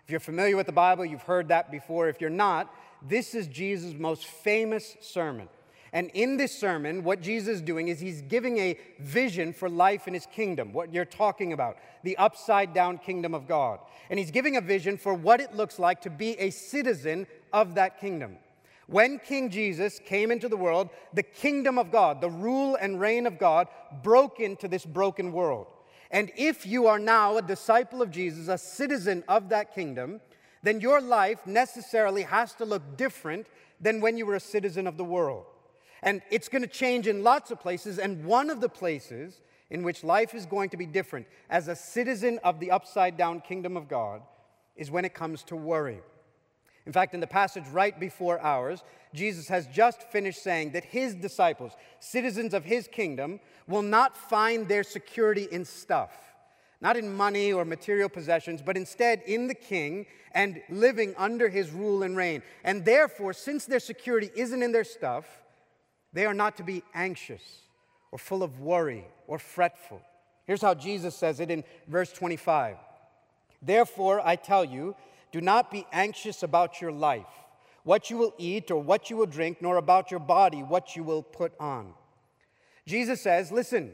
If 0.05 0.11
you're 0.11 0.21
familiar 0.21 0.57
with 0.57 0.67
the 0.67 0.73
Bible, 0.73 1.05
you've 1.05 1.23
heard 1.23 1.49
that 1.49 1.71
before. 1.71 2.09
If 2.09 2.21
you're 2.21 2.31
not, 2.31 2.75
this 3.07 3.35
is 3.35 3.47
Jesus' 3.47 3.95
most 3.95 4.25
famous 4.25 4.97
sermon. 5.01 5.49
And 5.93 6.11
in 6.15 6.39
this 6.39 6.59
sermon, 6.59 7.05
what 7.05 7.21
Jesus 7.21 7.57
is 7.57 7.63
doing 7.63 7.89
is 7.89 8.01
he's 8.01 8.23
giving 8.23 8.59
a 8.59 8.79
vision 8.99 9.53
for 9.53 9.69
life 9.69 10.09
in 10.09 10.15
his 10.15 10.27
kingdom, 10.27 10.73
what 10.73 10.93
you're 10.93 11.05
talking 11.05 11.53
about, 11.53 11.77
the 12.03 12.17
upside 12.17 12.73
down 12.73 12.99
kingdom 12.99 13.35
of 13.35 13.47
God. 13.47 13.81
And 14.09 14.19
he's 14.19 14.31
giving 14.31 14.57
a 14.57 14.61
vision 14.63 14.97
for 14.97 15.13
what 15.13 15.41
it 15.41 15.55
looks 15.55 15.79
like 15.79 16.01
to 16.03 16.11
be 16.11 16.39
a 16.41 16.51
citizen 16.51 17.27
of 17.53 17.75
that 17.77 18.01
kingdom. 18.01 18.39
When 18.87 19.19
King 19.19 19.51
Jesus 19.51 19.99
came 20.05 20.31
into 20.31 20.49
the 20.49 20.57
world, 20.57 20.91
the 21.13 21.23
kingdom 21.23 21.79
of 21.79 21.91
God, 21.91 22.21
the 22.21 22.31
rule 22.31 22.77
and 22.77 23.01
reign 23.01 23.27
of 23.27 23.39
God, 23.39 23.69
broke 24.03 24.41
into 24.41 24.69
this 24.69 24.85
broken 24.85 25.33
world. 25.33 25.67
And 26.11 26.31
if 26.37 26.67
you 26.67 26.87
are 26.87 26.99
now 26.99 27.37
a 27.37 27.43
disciple 27.43 28.03
of 28.03 28.11
Jesus, 28.11 28.49
a 28.49 28.59
citizen 28.59 29.25
of 29.27 29.49
that 29.49 29.75
kingdom, 29.75 30.21
then 30.63 30.81
your 30.81 31.01
life 31.01 31.47
necessarily 31.47 32.23
has 32.23 32.53
to 32.55 32.65
look 32.65 32.97
different 32.97 33.47
than 33.81 34.01
when 34.01 34.17
you 34.17 34.27
were 34.27 34.37
a 34.37 34.41
citizen 34.41 34.87
of 34.87 34.97
the 34.97 35.05
world. 35.05 35.45
And 36.03 36.21
it's 36.31 36.49
going 36.49 36.63
to 36.63 36.69
change 36.69 37.07
in 37.07 37.23
lots 37.23 37.51
of 37.51 37.61
places. 37.61 37.99
And 37.99 38.25
one 38.25 38.51
of 38.51 38.61
the 38.61 38.69
places 38.69 39.41
in 39.71 39.83
which 39.83 40.05
life 40.05 40.35
is 40.35 40.47
going 40.47 40.71
to 40.71 40.77
be 40.77 40.87
different 40.87 41.27
as 41.49 41.69
a 41.69 41.75
citizen 41.75 42.39
of 42.45 42.61
the 42.61 42.71
upside 42.71 43.17
down 43.17 43.41
kingdom 43.41 43.77
of 43.77 43.89
God 43.89 44.23
is 44.77 44.91
when 44.91 45.05
it 45.05 45.15
comes 45.15 45.43
to 45.45 45.57
worry. 45.57 46.01
In 46.87 46.93
fact, 46.93 47.15
in 47.15 47.21
the 47.21 47.27
passage 47.27 47.65
right 47.73 47.99
before 47.99 48.39
ours, 48.41 48.83
Jesus 49.15 49.49
has 49.49 49.67
just 49.69 50.03
finished 50.03 50.43
saying 50.43 50.73
that 50.73 50.85
his 50.85 51.15
disciples, 51.15 51.73
citizens 52.01 52.53
of 52.53 52.65
his 52.65 52.89
kingdom, 52.89 53.41
will 53.67 53.83
not 53.83 54.17
find 54.17 54.69
their 54.69 54.83
security 54.83 55.49
in 55.51 55.65
stuff, 55.65 56.13
not 56.81 56.97
in 56.97 57.15
money 57.15 57.53
or 57.53 57.65
material 57.65 58.09
possessions, 58.09 58.61
but 58.61 58.77
instead 58.77 59.23
in 59.27 59.47
the 59.47 59.55
king 59.55 60.07
and 60.33 60.61
living 60.69 61.15
under 61.17 61.49
his 61.49 61.71
rule 61.71 62.03
and 62.03 62.17
reign. 62.17 62.43
And 62.65 62.85
therefore, 62.85 63.33
since 63.33 63.65
their 63.65 63.81
security 63.81 64.31
isn't 64.35 64.63
in 64.63 64.73
their 64.73 64.85
stuff, 64.85 65.25
they 66.13 66.27
are 66.27 66.35
not 66.35 66.57
to 66.59 66.63
be 66.63 66.83
anxious 66.93 67.43
or 68.13 68.19
full 68.19 68.43
of 68.43 68.61
worry 68.61 69.07
or 69.27 69.39
fretful. 69.39 70.03
Here's 70.47 70.61
how 70.61 70.75
Jesus 70.75 71.17
says 71.17 71.41
it 71.41 71.51
in 71.51 71.65
verse 71.89 72.13
25 72.13 72.77
Therefore, 73.63 74.21
I 74.25 74.37
tell 74.37 74.65
you, 74.65 74.95
do 75.35 75.41
not 75.41 75.69
be 75.69 75.85
anxious 75.91 76.45
about 76.45 76.81
your 76.81 76.93
life, 76.93 77.27
what 77.83 78.09
you 78.09 78.17
will 78.17 78.33
eat 78.39 78.71
or 78.71 78.81
what 78.81 79.11
you 79.11 79.17
will 79.17 79.27
drink, 79.27 79.61
nor 79.61 79.79
about 79.79 80.09
your 80.13 80.21
body, 80.21 80.63
what 80.63 80.95
you 80.95 81.03
will 81.03 81.25
put 81.25 81.53
on. 81.59 81.93
Jesus 82.87 83.21
says, 83.21 83.51
Listen, 83.51 83.91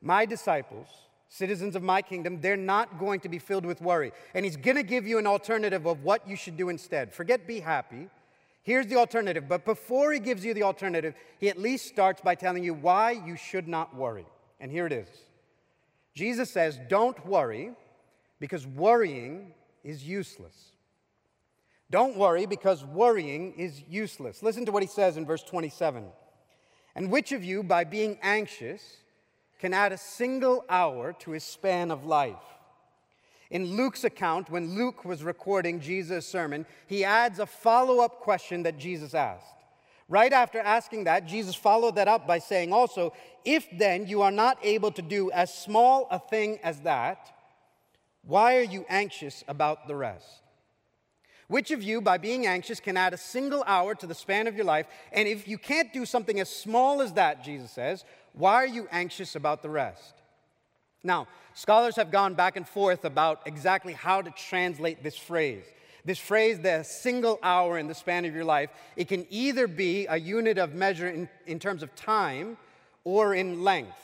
my 0.00 0.24
disciples, 0.24 0.86
citizens 1.28 1.74
of 1.74 1.82
my 1.82 2.02
kingdom, 2.02 2.40
they're 2.40 2.56
not 2.56 3.00
going 3.00 3.18
to 3.18 3.28
be 3.28 3.40
filled 3.40 3.66
with 3.66 3.80
worry. 3.80 4.12
And 4.32 4.44
he's 4.44 4.56
going 4.56 4.76
to 4.76 4.84
give 4.84 5.08
you 5.08 5.18
an 5.18 5.26
alternative 5.26 5.86
of 5.86 6.04
what 6.04 6.28
you 6.28 6.36
should 6.36 6.56
do 6.56 6.68
instead. 6.68 7.12
Forget 7.12 7.48
be 7.48 7.58
happy. 7.58 8.08
Here's 8.62 8.86
the 8.86 8.94
alternative. 8.94 9.48
But 9.48 9.64
before 9.64 10.12
he 10.12 10.20
gives 10.20 10.44
you 10.44 10.54
the 10.54 10.62
alternative, 10.62 11.14
he 11.40 11.48
at 11.48 11.58
least 11.58 11.88
starts 11.88 12.20
by 12.20 12.36
telling 12.36 12.62
you 12.62 12.74
why 12.74 13.10
you 13.10 13.36
should 13.36 13.66
not 13.66 13.96
worry. 13.96 14.26
And 14.60 14.70
here 14.70 14.86
it 14.86 14.92
is 14.92 15.08
Jesus 16.14 16.48
says, 16.48 16.78
Don't 16.88 17.26
worry 17.26 17.72
because 18.38 18.68
worrying 18.68 19.52
is 19.82 20.04
useless. 20.04 20.75
Don't 21.90 22.16
worry 22.16 22.46
because 22.46 22.84
worrying 22.84 23.52
is 23.54 23.82
useless. 23.88 24.42
Listen 24.42 24.66
to 24.66 24.72
what 24.72 24.82
he 24.82 24.88
says 24.88 25.16
in 25.16 25.24
verse 25.24 25.42
27. 25.42 26.04
And 26.94 27.10
which 27.10 27.32
of 27.32 27.44
you, 27.44 27.62
by 27.62 27.84
being 27.84 28.18
anxious, 28.22 28.82
can 29.60 29.72
add 29.72 29.92
a 29.92 29.98
single 29.98 30.64
hour 30.68 31.12
to 31.20 31.30
his 31.30 31.44
span 31.44 31.90
of 31.90 32.04
life? 32.04 32.42
In 33.50 33.76
Luke's 33.76 34.02
account, 34.02 34.50
when 34.50 34.74
Luke 34.74 35.04
was 35.04 35.22
recording 35.22 35.80
Jesus' 35.80 36.26
sermon, 36.26 36.66
he 36.88 37.04
adds 37.04 37.38
a 37.38 37.46
follow 37.46 38.00
up 38.00 38.20
question 38.20 38.64
that 38.64 38.78
Jesus 38.78 39.14
asked. 39.14 39.44
Right 40.08 40.32
after 40.32 40.58
asking 40.58 41.04
that, 41.04 41.26
Jesus 41.26 41.54
followed 41.54 41.96
that 41.96 42.08
up 42.08 42.26
by 42.26 42.38
saying 42.38 42.72
also, 42.72 43.12
If 43.44 43.66
then 43.72 44.06
you 44.06 44.22
are 44.22 44.32
not 44.32 44.58
able 44.62 44.90
to 44.92 45.02
do 45.02 45.30
as 45.30 45.52
small 45.54 46.08
a 46.10 46.18
thing 46.18 46.58
as 46.62 46.80
that, 46.80 47.32
why 48.22 48.56
are 48.56 48.62
you 48.62 48.84
anxious 48.88 49.44
about 49.46 49.86
the 49.86 49.94
rest? 49.94 50.42
Which 51.48 51.70
of 51.70 51.82
you, 51.82 52.00
by 52.00 52.18
being 52.18 52.46
anxious, 52.46 52.80
can 52.80 52.96
add 52.96 53.14
a 53.14 53.18
single 53.18 53.62
hour 53.66 53.94
to 53.94 54.06
the 54.06 54.14
span 54.14 54.46
of 54.46 54.56
your 54.56 54.64
life? 54.64 54.86
And 55.12 55.28
if 55.28 55.46
you 55.46 55.58
can't 55.58 55.92
do 55.92 56.04
something 56.04 56.40
as 56.40 56.50
small 56.50 57.00
as 57.00 57.12
that, 57.12 57.44
Jesus 57.44 57.70
says, 57.70 58.04
why 58.32 58.54
are 58.54 58.66
you 58.66 58.88
anxious 58.90 59.36
about 59.36 59.62
the 59.62 59.70
rest? 59.70 60.14
Now, 61.04 61.28
scholars 61.54 61.96
have 61.96 62.10
gone 62.10 62.34
back 62.34 62.56
and 62.56 62.66
forth 62.66 63.04
about 63.04 63.42
exactly 63.46 63.92
how 63.92 64.22
to 64.22 64.30
translate 64.32 65.04
this 65.04 65.16
phrase. 65.16 65.64
This 66.04 66.18
phrase, 66.18 66.58
the 66.60 66.82
single 66.82 67.38
hour 67.42 67.78
in 67.78 67.86
the 67.86 67.94
span 67.94 68.24
of 68.24 68.34
your 68.34 68.44
life, 68.44 68.70
it 68.96 69.08
can 69.08 69.26
either 69.30 69.66
be 69.68 70.06
a 70.06 70.16
unit 70.16 70.58
of 70.58 70.74
measure 70.74 71.08
in, 71.08 71.28
in 71.46 71.58
terms 71.58 71.82
of 71.82 71.94
time 71.94 72.56
or 73.04 73.34
in 73.34 73.62
length. 73.62 73.98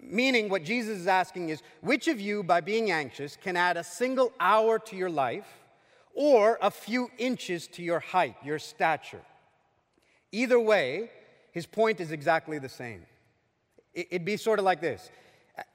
Meaning, 0.00 0.48
what 0.48 0.64
Jesus 0.64 0.98
is 0.98 1.06
asking 1.06 1.48
is 1.48 1.62
which 1.80 2.08
of 2.08 2.20
you, 2.20 2.42
by 2.42 2.60
being 2.60 2.90
anxious, 2.90 3.36
can 3.36 3.56
add 3.56 3.76
a 3.76 3.84
single 3.84 4.32
hour 4.40 4.78
to 4.78 4.96
your 4.96 5.10
life 5.10 5.46
or 6.14 6.58
a 6.60 6.70
few 6.70 7.10
inches 7.18 7.66
to 7.68 7.82
your 7.82 8.00
height, 8.00 8.36
your 8.44 8.58
stature? 8.58 9.22
Either 10.30 10.58
way, 10.58 11.10
his 11.52 11.66
point 11.66 12.00
is 12.00 12.12
exactly 12.12 12.58
the 12.58 12.68
same. 12.68 13.04
It'd 13.94 14.24
be 14.24 14.36
sort 14.36 14.58
of 14.58 14.64
like 14.64 14.80
this 14.80 15.10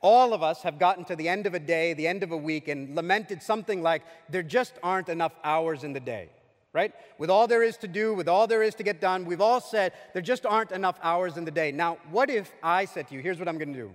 all 0.02 0.34
of 0.34 0.44
us 0.44 0.64
have 0.64 0.80
gotten 0.80 1.06
to 1.06 1.16
the 1.16 1.30
end 1.30 1.46
of 1.46 1.54
a 1.54 1.60
day, 1.60 1.94
the 1.94 2.08
end 2.08 2.24
of 2.24 2.32
a 2.32 2.38
week, 2.38 2.68
and 2.68 2.96
lamented 2.96 3.42
something 3.42 3.82
like, 3.82 4.04
there 4.30 4.44
just 4.44 4.74
aren't 4.82 5.10
enough 5.10 5.34
hours 5.44 5.84
in 5.84 5.94
the 5.94 6.00
day, 6.00 6.30
right? 6.74 6.94
With 7.18 7.30
all 7.30 7.48
there 7.48 7.64
is 7.64 7.78
to 7.78 7.88
do, 7.88 8.14
with 8.14 8.28
all 8.28 8.48
there 8.48 8.64
is 8.64 8.76
to 8.76 8.84
get 8.84 9.00
done, 9.00 9.26
we've 9.26 9.42
all 9.42 9.62
said, 9.62 9.94
there 10.14 10.22
just 10.22 10.46
aren't 10.46 10.72
enough 10.72 10.98
hours 11.04 11.38
in 11.38 11.46
the 11.46 11.52
day. 11.52 11.72
Now, 11.72 11.98
what 12.10 12.30
if 12.30 12.52
I 12.64 12.86
said 12.86 13.08
to 13.10 13.16
you, 13.16 13.22
here's 13.22 13.40
what 13.40 13.48
I'm 13.48 13.58
gonna 13.58 13.74
do 13.74 13.92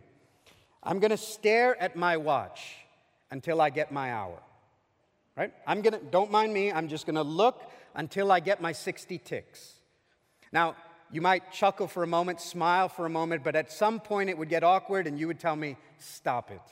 I'm 0.82 0.99
gonna 0.99 1.16
stare 1.16 1.80
at 1.80 1.96
my 1.96 2.16
watch 2.16 2.76
until 3.30 3.61
I 3.61 3.70
get 3.70 3.90
my 3.92 4.12
hour, 4.12 4.38
right? 5.36 5.52
I'm 5.66 5.82
gonna, 5.82 6.00
don't 6.10 6.30
mind 6.30 6.52
me, 6.52 6.72
I'm 6.72 6.88
just 6.88 7.06
gonna 7.06 7.22
look 7.22 7.62
until 7.94 8.32
I 8.32 8.40
get 8.40 8.60
my 8.60 8.72
60 8.72 9.18
ticks. 9.18 9.74
Now, 10.52 10.76
you 11.10 11.20
might 11.20 11.52
chuckle 11.52 11.86
for 11.86 12.02
a 12.02 12.06
moment, 12.06 12.40
smile 12.40 12.88
for 12.88 13.04
a 13.04 13.10
moment, 13.10 13.44
but 13.44 13.54
at 13.54 13.70
some 13.70 14.00
point 14.00 14.30
it 14.30 14.38
would 14.38 14.48
get 14.48 14.64
awkward 14.64 15.06
and 15.06 15.18
you 15.18 15.26
would 15.26 15.38
tell 15.38 15.56
me, 15.56 15.76
stop 15.98 16.50
it. 16.50 16.62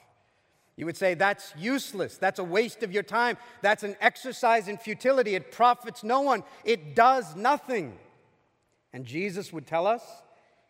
You 0.76 0.87
would 0.87 0.97
say, 0.97 1.12
that's 1.12 1.52
useless. 1.59 2.17
That's 2.17 2.38
a 2.38 2.45
waste 2.45 2.83
of 2.83 2.90
your 2.90 3.02
time. 3.02 3.37
That's 3.61 3.83
an 3.83 3.97
exercise 4.00 4.67
in 4.67 4.79
futility. 4.79 5.35
It 5.35 5.52
profits 5.52 6.02
no 6.02 6.23
one. 6.23 6.43
It 6.64 6.95
does 6.95 7.37
nothing. 7.37 7.99
And 8.95 9.05
Jesus 9.05 9.52
would 9.52 9.67
tell 9.67 9.87
us, 9.87 10.02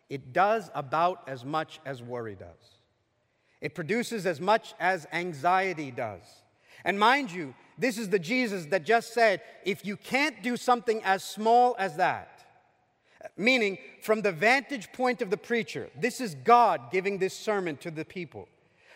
it 0.09 0.33
does 0.33 0.69
about 0.75 1.23
as 1.27 1.45
much 1.45 1.79
as 1.85 2.03
worry 2.03 2.35
does. 2.35 2.81
It 3.61 3.73
produces 3.73 4.25
as 4.25 4.41
much 4.41 4.73
as 4.81 5.07
anxiety 5.13 5.91
does. 5.91 6.21
And 6.83 6.99
mind 6.99 7.31
you, 7.31 7.53
this 7.77 7.97
is 7.97 8.09
the 8.09 8.19
Jesus 8.19 8.65
that 8.67 8.85
just 8.85 9.13
said, 9.13 9.41
if 9.65 9.85
you 9.85 9.97
can't 9.97 10.41
do 10.43 10.57
something 10.57 11.03
as 11.03 11.23
small 11.23 11.75
as 11.79 11.95
that, 11.97 12.31
Meaning, 13.37 13.77
from 14.01 14.21
the 14.21 14.31
vantage 14.31 14.91
point 14.91 15.21
of 15.21 15.29
the 15.29 15.37
preacher, 15.37 15.89
this 15.95 16.21
is 16.21 16.35
God 16.35 16.91
giving 16.91 17.17
this 17.17 17.33
sermon 17.33 17.77
to 17.77 17.91
the 17.91 18.05
people. 18.05 18.47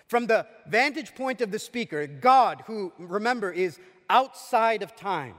From 0.08 0.28
the 0.28 0.46
vantage 0.68 1.16
point 1.16 1.42
of 1.42 1.52
the 1.52 1.60
speaker, 1.60 2.06
God, 2.06 2.64
who, 2.68 2.92
remember, 2.98 3.52
is 3.52 3.80
outside 4.10 4.84
of 4.84 4.96
time, 4.96 5.36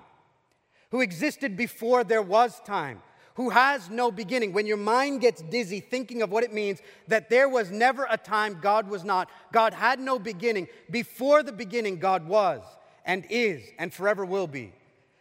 who 0.90 1.00
existed 1.00 1.56
before 1.56 2.04
there 2.04 2.22
was 2.22 2.60
time, 2.60 3.02
who 3.36 3.50
has 3.50 3.90
no 3.90 4.10
beginning. 4.10 4.52
When 4.52 4.66
your 4.66 4.78
mind 4.78 5.20
gets 5.20 5.42
dizzy 5.42 5.80
thinking 5.80 6.22
of 6.22 6.30
what 6.30 6.42
it 6.42 6.52
means 6.52 6.80
that 7.08 7.30
there 7.30 7.48
was 7.48 7.70
never 7.70 8.06
a 8.10 8.16
time 8.16 8.58
God 8.60 8.88
was 8.88 9.04
not, 9.04 9.30
God 9.52 9.74
had 9.74 10.00
no 10.00 10.18
beginning. 10.18 10.68
Before 10.90 11.42
the 11.42 11.52
beginning, 11.52 11.98
God 11.98 12.26
was 12.26 12.62
and 13.04 13.24
is 13.28 13.62
and 13.78 13.92
forever 13.92 14.24
will 14.24 14.46
be. 14.46 14.72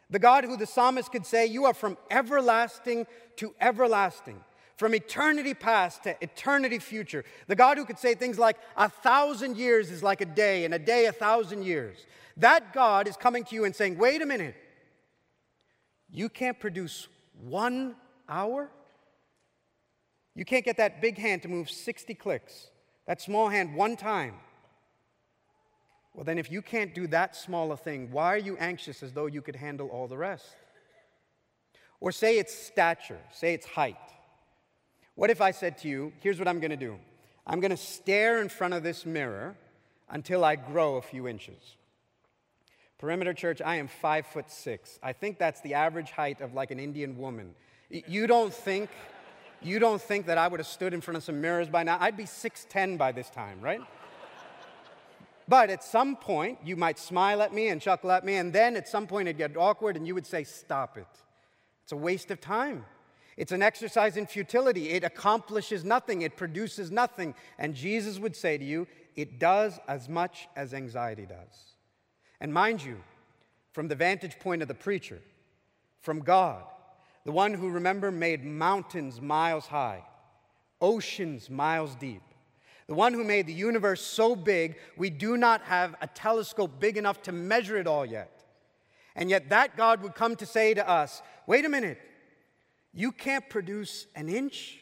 The 0.10 0.20
God 0.20 0.46
who 0.46 0.56
the 0.56 0.66
psalmist 0.66 1.12
could 1.12 1.26
say, 1.26 1.46
You 1.46 1.66
are 1.66 1.74
from 1.74 1.98
everlasting 2.10 3.06
to 3.36 3.54
everlasting, 3.60 4.40
from 4.78 4.96
eternity 4.96 5.54
past 5.54 6.04
to 6.04 6.16
eternity 6.24 6.80
future. 6.80 7.26
The 7.48 7.56
God 7.56 7.78
who 7.78 7.84
could 7.84 8.00
say 8.00 8.16
things 8.16 8.40
like, 8.40 8.58
A 8.78 8.88
thousand 8.88 9.58
years 9.58 9.92
is 9.92 10.02
like 10.02 10.22
a 10.22 10.26
day, 10.26 10.64
and 10.64 10.74
a 10.74 10.80
day 10.80 11.08
a 11.08 11.12
thousand 11.12 11.64
years. 11.64 12.06
That 12.38 12.72
God 12.72 13.08
is 13.08 13.18
coming 13.18 13.44
to 13.46 13.56
you 13.56 13.66
and 13.66 13.76
saying, 13.76 13.98
Wait 13.98 14.22
a 14.22 14.26
minute, 14.26 14.56
you 16.10 16.30
can't 16.30 16.60
produce 16.60 17.10
one 17.42 17.96
hour? 18.30 18.70
You 20.36 20.46
can't 20.46 20.66
get 20.66 20.78
that 20.78 21.02
big 21.02 21.18
hand 21.18 21.42
to 21.44 21.48
move 21.48 21.70
60 21.70 22.14
clicks, 22.16 22.68
that 23.08 23.22
small 23.22 23.50
hand 23.50 23.76
one 23.76 23.96
time. 23.96 24.36
Well, 26.14 26.24
then, 26.24 26.38
if 26.38 26.50
you 26.50 26.62
can't 26.62 26.96
do 26.96 27.08
that 27.08 27.36
small 27.36 27.74
a 27.74 27.78
thing, 27.78 28.10
why 28.10 28.34
are 28.34 28.38
you 28.38 28.56
anxious 28.58 29.04
as 29.04 29.12
though 29.12 29.26
you 29.26 29.42
could 29.42 29.56
handle 29.56 29.90
all 29.90 30.08
the 30.08 30.18
rest? 30.18 30.56
Or 32.00 32.12
say 32.14 32.38
it's 32.38 32.56
stature, 32.56 33.20
say 33.34 33.54
it's 33.54 33.66
height. 33.66 33.98
What 35.16 35.30
if 35.30 35.42
I 35.42 35.52
said 35.52 35.78
to 35.80 35.90
you, 35.90 36.14
here's 36.22 36.40
what 36.40 36.48
I'm 36.48 36.60
to 36.72 36.78
do 36.78 36.98
I'm 37.48 37.60
to 37.72 37.78
stare 37.78 38.42
in 38.42 38.50
front 38.50 38.74
of 38.74 38.84
this 38.84 39.06
mirror 39.06 39.56
until 40.10 40.44
I 40.44 40.56
grow 40.56 40.96
a 40.96 41.02
few 41.02 41.28
inches. 41.28 41.76
Perimeter 42.98 43.34
Church, 43.34 43.62
I 43.62 43.76
am 43.76 43.88
five 43.88 44.26
foot 44.26 44.50
six. 44.50 45.00
I 45.04 45.14
think 45.14 45.38
that's 45.38 45.62
the 45.62 45.74
average 45.74 46.12
height 46.12 46.42
of 46.42 46.54
like 46.54 46.72
an 46.72 46.80
Indian 46.80 47.18
woman. 47.18 47.56
You 48.08 48.28
don't 48.28 48.54
think, 48.54 48.90
you 49.62 49.80
don't 49.80 50.02
think 50.02 50.26
that 50.26 50.38
I 50.38 50.48
would 50.48 50.60
have 50.60 50.68
stood 50.68 50.94
in 50.94 51.00
front 51.00 51.18
of 51.18 51.24
some 51.24 51.40
mirrors 51.40 51.70
by 51.70 51.84
now? 51.84 51.98
I'd 52.00 52.18
be 52.18 52.26
6'10 52.26 52.98
by 52.98 53.12
this 53.12 53.30
time, 53.30 53.62
right? 53.62 53.82
But 55.48 55.70
at 55.70 55.84
some 55.84 56.16
point, 56.16 56.60
you 56.64 56.76
might 56.76 56.98
smile 56.98 57.42
at 57.42 57.54
me 57.54 57.70
and 57.70 57.80
chuckle 57.80 58.12
at 58.12 58.26
me, 58.26 58.36
and 58.36 58.52
then 58.52 58.76
at 58.76 58.88
some 58.88 59.08
point 59.08 59.28
it'd 59.28 59.38
get 59.38 59.56
awkward 59.56 59.96
and 59.96 60.08
you 60.08 60.16
would 60.16 60.26
say, 60.26 60.44
Stop 60.44 60.98
it. 60.98 61.08
It's 61.84 61.92
a 61.92 61.98
waste 61.98 62.32
of 62.32 62.42
time. 62.42 62.86
It's 63.38 63.52
an 63.52 63.62
exercise 63.62 64.18
in 64.18 64.26
futility. 64.26 64.90
It 64.90 65.04
accomplishes 65.04 65.84
nothing, 65.84 66.24
it 66.24 66.36
produces 66.36 66.90
nothing. 66.90 67.36
And 67.60 67.76
Jesus 67.76 68.18
would 68.18 68.36
say 68.36 68.58
to 68.58 68.66
you, 68.66 68.88
It 69.16 69.40
does 69.40 69.80
as 69.88 70.10
much 70.10 70.48
as 70.56 70.74
anxiety 70.74 71.28
does. 71.28 71.76
And 72.42 72.52
mind 72.54 72.84
you, 72.84 72.98
from 73.72 73.88
the 73.88 73.96
vantage 73.96 74.40
point 74.40 74.64
of 74.64 74.68
the 74.68 74.74
preacher, 74.74 75.22
from 76.02 76.22
God, 76.22 76.64
the 77.26 77.32
one 77.32 77.54
who, 77.54 77.70
remember, 77.70 78.12
made 78.12 78.46
mountains 78.46 79.20
miles 79.20 79.66
high, 79.66 80.04
oceans 80.80 81.50
miles 81.50 81.96
deep, 81.96 82.22
the 82.88 82.94
one 82.94 83.14
who 83.14 83.24
made 83.24 83.48
the 83.48 83.54
universe 83.54 84.02
so 84.02 84.36
big, 84.36 84.78
we 84.96 85.10
do 85.10 85.38
not 85.38 85.64
have 85.64 85.96
a 86.02 86.08
telescope 86.08 86.80
big 86.80 86.98
enough 86.98 87.24
to 87.24 87.32
measure 87.32 87.78
it 87.78 87.88
all 87.88 88.06
yet. 88.06 88.44
And 89.16 89.30
yet, 89.30 89.50
that 89.50 89.76
God 89.76 90.04
would 90.04 90.14
come 90.14 90.36
to 90.36 90.46
say 90.46 90.74
to 90.76 90.88
us, 90.88 91.24
wait 91.48 91.66
a 91.66 91.70
minute, 91.70 92.00
you 92.94 93.12
can't 93.12 93.50
produce 93.50 94.06
an 94.16 94.30
inch? 94.30 94.80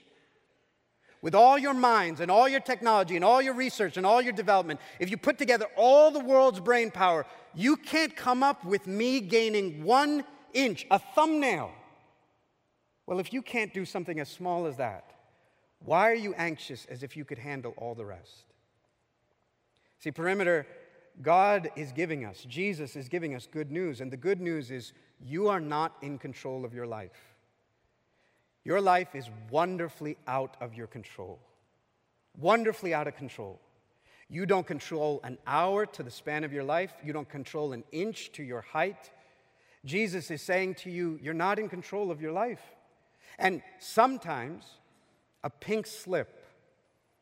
With 1.22 1.36
all 1.36 1.58
your 1.58 1.74
minds 1.74 2.20
and 2.20 2.30
all 2.30 2.50
your 2.50 2.60
technology 2.60 3.16
and 3.16 3.24
all 3.24 3.42
your 3.42 3.54
research 3.54 3.96
and 3.96 4.06
all 4.06 4.22
your 4.22 4.34
development, 4.34 4.82
if 5.00 5.10
you 5.10 5.16
put 5.16 5.38
together 5.38 5.68
all 5.78 6.12
the 6.12 6.20
world's 6.20 6.60
brain 6.60 6.92
power, 6.92 7.26
you 7.56 7.78
can't 7.78 8.14
come 8.14 8.44
up 8.44 8.66
with 8.66 8.86
me 8.88 9.22
gaining 9.22 9.84
one 9.86 10.26
inch, 10.54 10.86
a 10.92 11.00
thumbnail. 11.00 11.72
Well, 13.14 13.20
if 13.20 13.32
you 13.32 13.44
can't 13.44 13.72
do 13.72 13.86
something 13.86 14.20
as 14.20 14.28
small 14.28 14.66
as 14.66 14.78
that, 14.78 15.14
why 15.86 16.10
are 16.10 16.16
you 16.16 16.34
anxious 16.34 16.88
as 16.90 17.04
if 17.04 17.16
you 17.16 17.24
could 17.24 17.38
handle 17.38 17.76
all 17.78 17.94
the 17.94 18.08
rest? 18.08 18.46
See, 20.00 20.10
perimeter, 20.10 20.66
God 21.22 21.70
is 21.76 21.92
giving 21.92 22.26
us, 22.26 22.44
Jesus 22.50 22.96
is 22.96 23.10
giving 23.10 23.36
us 23.36 23.46
good 23.46 23.70
news. 23.70 24.02
And 24.02 24.12
the 24.12 24.18
good 24.18 24.42
news 24.42 24.72
is 24.72 24.94
you 25.22 25.48
are 25.48 25.60
not 25.60 25.96
in 26.02 26.18
control 26.18 26.66
of 26.66 26.74
your 26.74 26.88
life. 26.88 27.36
Your 28.64 28.82
life 28.82 29.14
is 29.14 29.30
wonderfully 29.52 30.18
out 30.26 30.58
of 30.60 30.74
your 30.74 30.88
control. 30.88 31.40
Wonderfully 32.40 32.96
out 32.96 33.08
of 33.08 33.16
control. 33.16 33.60
You 34.28 34.48
don't 34.48 34.66
control 34.66 35.22
an 35.24 35.38
hour 35.46 35.86
to 35.86 36.02
the 36.02 36.10
span 36.10 36.44
of 36.44 36.52
your 36.52 36.64
life. 36.64 36.96
You 37.06 37.14
don't 37.14 37.30
control 37.30 37.74
an 37.74 37.84
inch 37.92 38.32
to 38.32 38.42
your 38.42 38.62
height. 38.62 39.12
Jesus 39.86 40.32
is 40.32 40.42
saying 40.42 40.74
to 40.76 40.90
you, 40.90 41.20
you're 41.22 41.36
not 41.36 41.60
in 41.60 41.70
control 41.70 42.10
of 42.10 42.20
your 42.20 42.32
life. 42.32 42.64
And 43.40 43.62
sometimes 43.80 44.66
a 45.44 45.50
pink 45.50 45.88
slip 45.88 46.44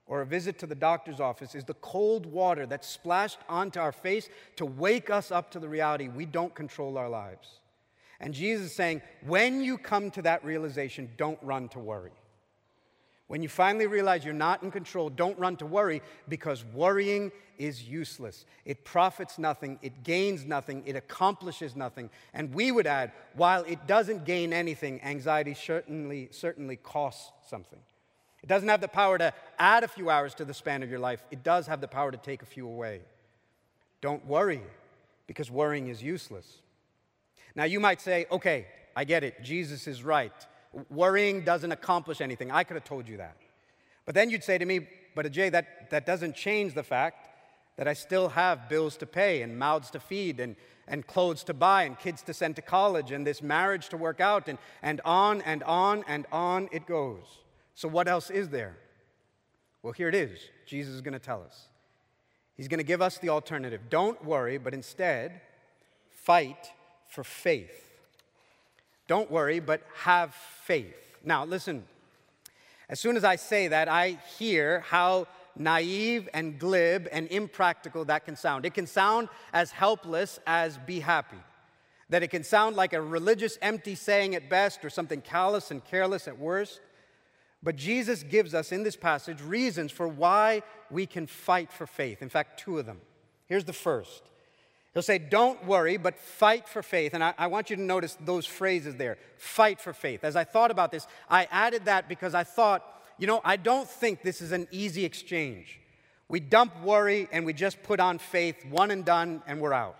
or 0.05 0.21
a 0.21 0.25
visit 0.25 0.59
to 0.59 0.67
the 0.67 0.75
doctor's 0.75 1.19
office 1.19 1.55
is 1.55 1.63
the 1.63 1.73
cold 1.75 2.25
water 2.25 2.65
that's 2.65 2.87
splashed 2.87 3.39
onto 3.47 3.79
our 3.79 3.91
face 3.91 4.29
to 4.57 4.65
wake 4.65 5.09
us 5.09 5.31
up 5.31 5.51
to 5.51 5.59
the 5.59 5.69
reality 5.69 6.09
we 6.09 6.25
don't 6.25 6.53
control 6.53 6.97
our 6.97 7.09
lives. 7.09 7.61
And 8.19 8.33
Jesus 8.33 8.67
is 8.67 8.75
saying, 8.75 9.01
when 9.25 9.61
you 9.63 9.77
come 9.77 10.11
to 10.11 10.21
that 10.23 10.45
realization, 10.45 11.09
don't 11.17 11.39
run 11.41 11.69
to 11.69 11.79
worry. 11.79 12.11
When 13.31 13.41
you 13.41 13.47
finally 13.47 13.87
realize 13.87 14.25
you're 14.25 14.33
not 14.33 14.61
in 14.61 14.71
control, 14.71 15.09
don't 15.09 15.39
run 15.39 15.55
to 15.55 15.65
worry 15.65 16.01
because 16.27 16.65
worrying 16.65 17.31
is 17.57 17.81
useless. 17.81 18.45
It 18.65 18.83
profits 18.83 19.39
nothing, 19.39 19.79
it 19.81 20.03
gains 20.03 20.43
nothing, 20.43 20.83
it 20.85 20.97
accomplishes 20.97 21.73
nothing. 21.73 22.09
And 22.33 22.53
we 22.53 22.73
would 22.73 22.85
add, 22.85 23.13
while 23.35 23.63
it 23.63 23.87
doesn't 23.87 24.25
gain 24.25 24.51
anything, 24.51 25.01
anxiety 25.01 25.53
certainly, 25.53 26.27
certainly 26.31 26.75
costs 26.75 27.31
something. 27.47 27.79
It 28.43 28.47
doesn't 28.49 28.67
have 28.67 28.81
the 28.81 28.89
power 28.89 29.17
to 29.17 29.33
add 29.57 29.85
a 29.85 29.87
few 29.87 30.09
hours 30.09 30.33
to 30.33 30.43
the 30.43 30.53
span 30.53 30.83
of 30.83 30.89
your 30.89 30.99
life, 30.99 31.23
it 31.31 31.41
does 31.41 31.67
have 31.67 31.79
the 31.79 31.87
power 31.87 32.11
to 32.11 32.17
take 32.17 32.41
a 32.41 32.45
few 32.45 32.67
away. 32.67 32.99
Don't 34.01 34.25
worry 34.25 34.61
because 35.27 35.49
worrying 35.49 35.87
is 35.87 36.03
useless. 36.03 36.57
Now, 37.55 37.63
you 37.63 37.79
might 37.79 38.01
say, 38.01 38.25
okay, 38.29 38.67
I 38.93 39.05
get 39.05 39.23
it, 39.23 39.41
Jesus 39.41 39.87
is 39.87 40.03
right. 40.03 40.33
Worrying 40.89 41.43
doesn't 41.43 41.71
accomplish 41.71 42.21
anything. 42.21 42.51
I 42.51 42.63
could 42.63 42.75
have 42.75 42.83
told 42.83 43.07
you 43.07 43.17
that. 43.17 43.35
But 44.05 44.15
then 44.15 44.29
you'd 44.29 44.43
say 44.43 44.57
to 44.57 44.65
me, 44.65 44.87
but 45.15 45.29
Jay, 45.31 45.49
that, 45.49 45.89
that 45.89 46.05
doesn't 46.05 46.35
change 46.35 46.73
the 46.73 46.83
fact 46.83 47.29
that 47.77 47.87
I 47.87 47.93
still 47.93 48.29
have 48.29 48.69
bills 48.69 48.97
to 48.97 49.05
pay 49.05 49.41
and 49.41 49.57
mouths 49.57 49.91
to 49.91 49.99
feed 49.99 50.39
and, 50.39 50.55
and 50.87 51.05
clothes 51.05 51.43
to 51.45 51.53
buy 51.53 51.83
and 51.83 51.97
kids 51.97 52.21
to 52.23 52.33
send 52.33 52.55
to 52.57 52.61
college 52.61 53.11
and 53.11 53.25
this 53.25 53.41
marriage 53.41 53.89
to 53.89 53.97
work 53.97 54.19
out 54.19 54.47
and, 54.47 54.57
and 54.81 55.01
on 55.03 55.41
and 55.41 55.63
on 55.63 56.03
and 56.07 56.25
on 56.31 56.69
it 56.71 56.85
goes. 56.85 57.39
So, 57.75 57.87
what 57.87 58.07
else 58.07 58.29
is 58.29 58.49
there? 58.49 58.77
Well, 59.83 59.93
here 59.93 60.09
it 60.09 60.15
is. 60.15 60.39
Jesus 60.65 60.93
is 60.93 61.01
going 61.01 61.13
to 61.13 61.19
tell 61.19 61.41
us. 61.43 61.67
He's 62.55 62.67
going 62.67 62.77
to 62.77 62.83
give 62.83 63.01
us 63.01 63.17
the 63.17 63.29
alternative. 63.29 63.81
Don't 63.89 64.23
worry, 64.23 64.57
but 64.57 64.73
instead, 64.73 65.41
fight 66.09 66.71
for 67.09 67.23
faith. 67.23 67.90
Don't 69.07 69.29
worry, 69.29 69.59
but 69.59 69.81
have 69.95 70.33
faith. 70.63 71.17
Now, 71.23 71.45
listen, 71.45 71.85
as 72.89 72.99
soon 72.99 73.17
as 73.17 73.23
I 73.23 73.35
say 73.35 73.67
that, 73.69 73.87
I 73.87 74.17
hear 74.37 74.81
how 74.81 75.27
naive 75.55 76.29
and 76.33 76.59
glib 76.59 77.07
and 77.11 77.27
impractical 77.29 78.05
that 78.05 78.25
can 78.25 78.35
sound. 78.35 78.65
It 78.65 78.73
can 78.73 78.87
sound 78.87 79.29
as 79.53 79.71
helpless 79.71 80.39
as 80.47 80.77
be 80.77 80.99
happy. 80.99 81.37
That 82.09 82.23
it 82.23 82.27
can 82.29 82.43
sound 82.43 82.75
like 82.75 82.93
a 82.93 83.01
religious, 83.01 83.57
empty 83.61 83.95
saying 83.95 84.35
at 84.35 84.49
best 84.49 84.83
or 84.83 84.89
something 84.89 85.21
callous 85.21 85.71
and 85.71 85.83
careless 85.83 86.27
at 86.27 86.37
worst. 86.37 86.81
But 87.63 87.75
Jesus 87.75 88.23
gives 88.23 88.53
us 88.53 88.71
in 88.71 88.83
this 88.83 88.95
passage 88.95 89.41
reasons 89.41 89.91
for 89.91 90.07
why 90.07 90.63
we 90.89 91.05
can 91.05 91.27
fight 91.27 91.71
for 91.71 91.87
faith. 91.87 92.21
In 92.21 92.29
fact, 92.29 92.59
two 92.59 92.79
of 92.79 92.85
them. 92.85 93.01
Here's 93.45 93.65
the 93.65 93.73
first 93.73 94.23
He'll 94.93 95.03
say, 95.03 95.17
Don't 95.17 95.65
worry, 95.65 95.97
but 95.97 96.19
fight 96.19 96.67
for 96.67 96.83
faith. 96.83 97.13
And 97.13 97.23
I, 97.23 97.33
I, 97.37 97.47
want 97.47 97.69
you 97.69 97.75
to 97.75 97.81
notice 97.81 98.17
those 98.19 98.45
phrases 98.45 98.95
there 98.95 99.17
fight 99.37 99.79
for 99.79 99.93
faith. 99.93 100.23
As 100.23 100.35
I 100.35 100.43
thought 100.43 100.71
about 100.71 100.91
this, 100.91 101.07
I 101.29 101.47
added 101.51 101.85
that 101.85 102.09
because 102.09 102.33
I 102.33 102.43
thought, 102.43 102.83
you 103.17 103.27
know, 103.27 103.41
I 103.43 103.55
don't 103.55 103.89
think 103.89 104.21
this 104.21 104.41
is 104.41 104.51
an 104.51 104.67
easy 104.71 105.05
exchange. 105.05 105.79
We 106.27 106.39
dump 106.39 106.81
worry 106.81 107.27
and 107.31 107.45
we 107.45 107.53
just 107.53 107.83
put 107.83 107.99
on 107.99 108.17
faith, 108.17 108.65
one 108.65 108.91
and 108.91 109.03
done, 109.03 109.41
and 109.47 109.59
we're 109.59 109.73
out. 109.73 109.97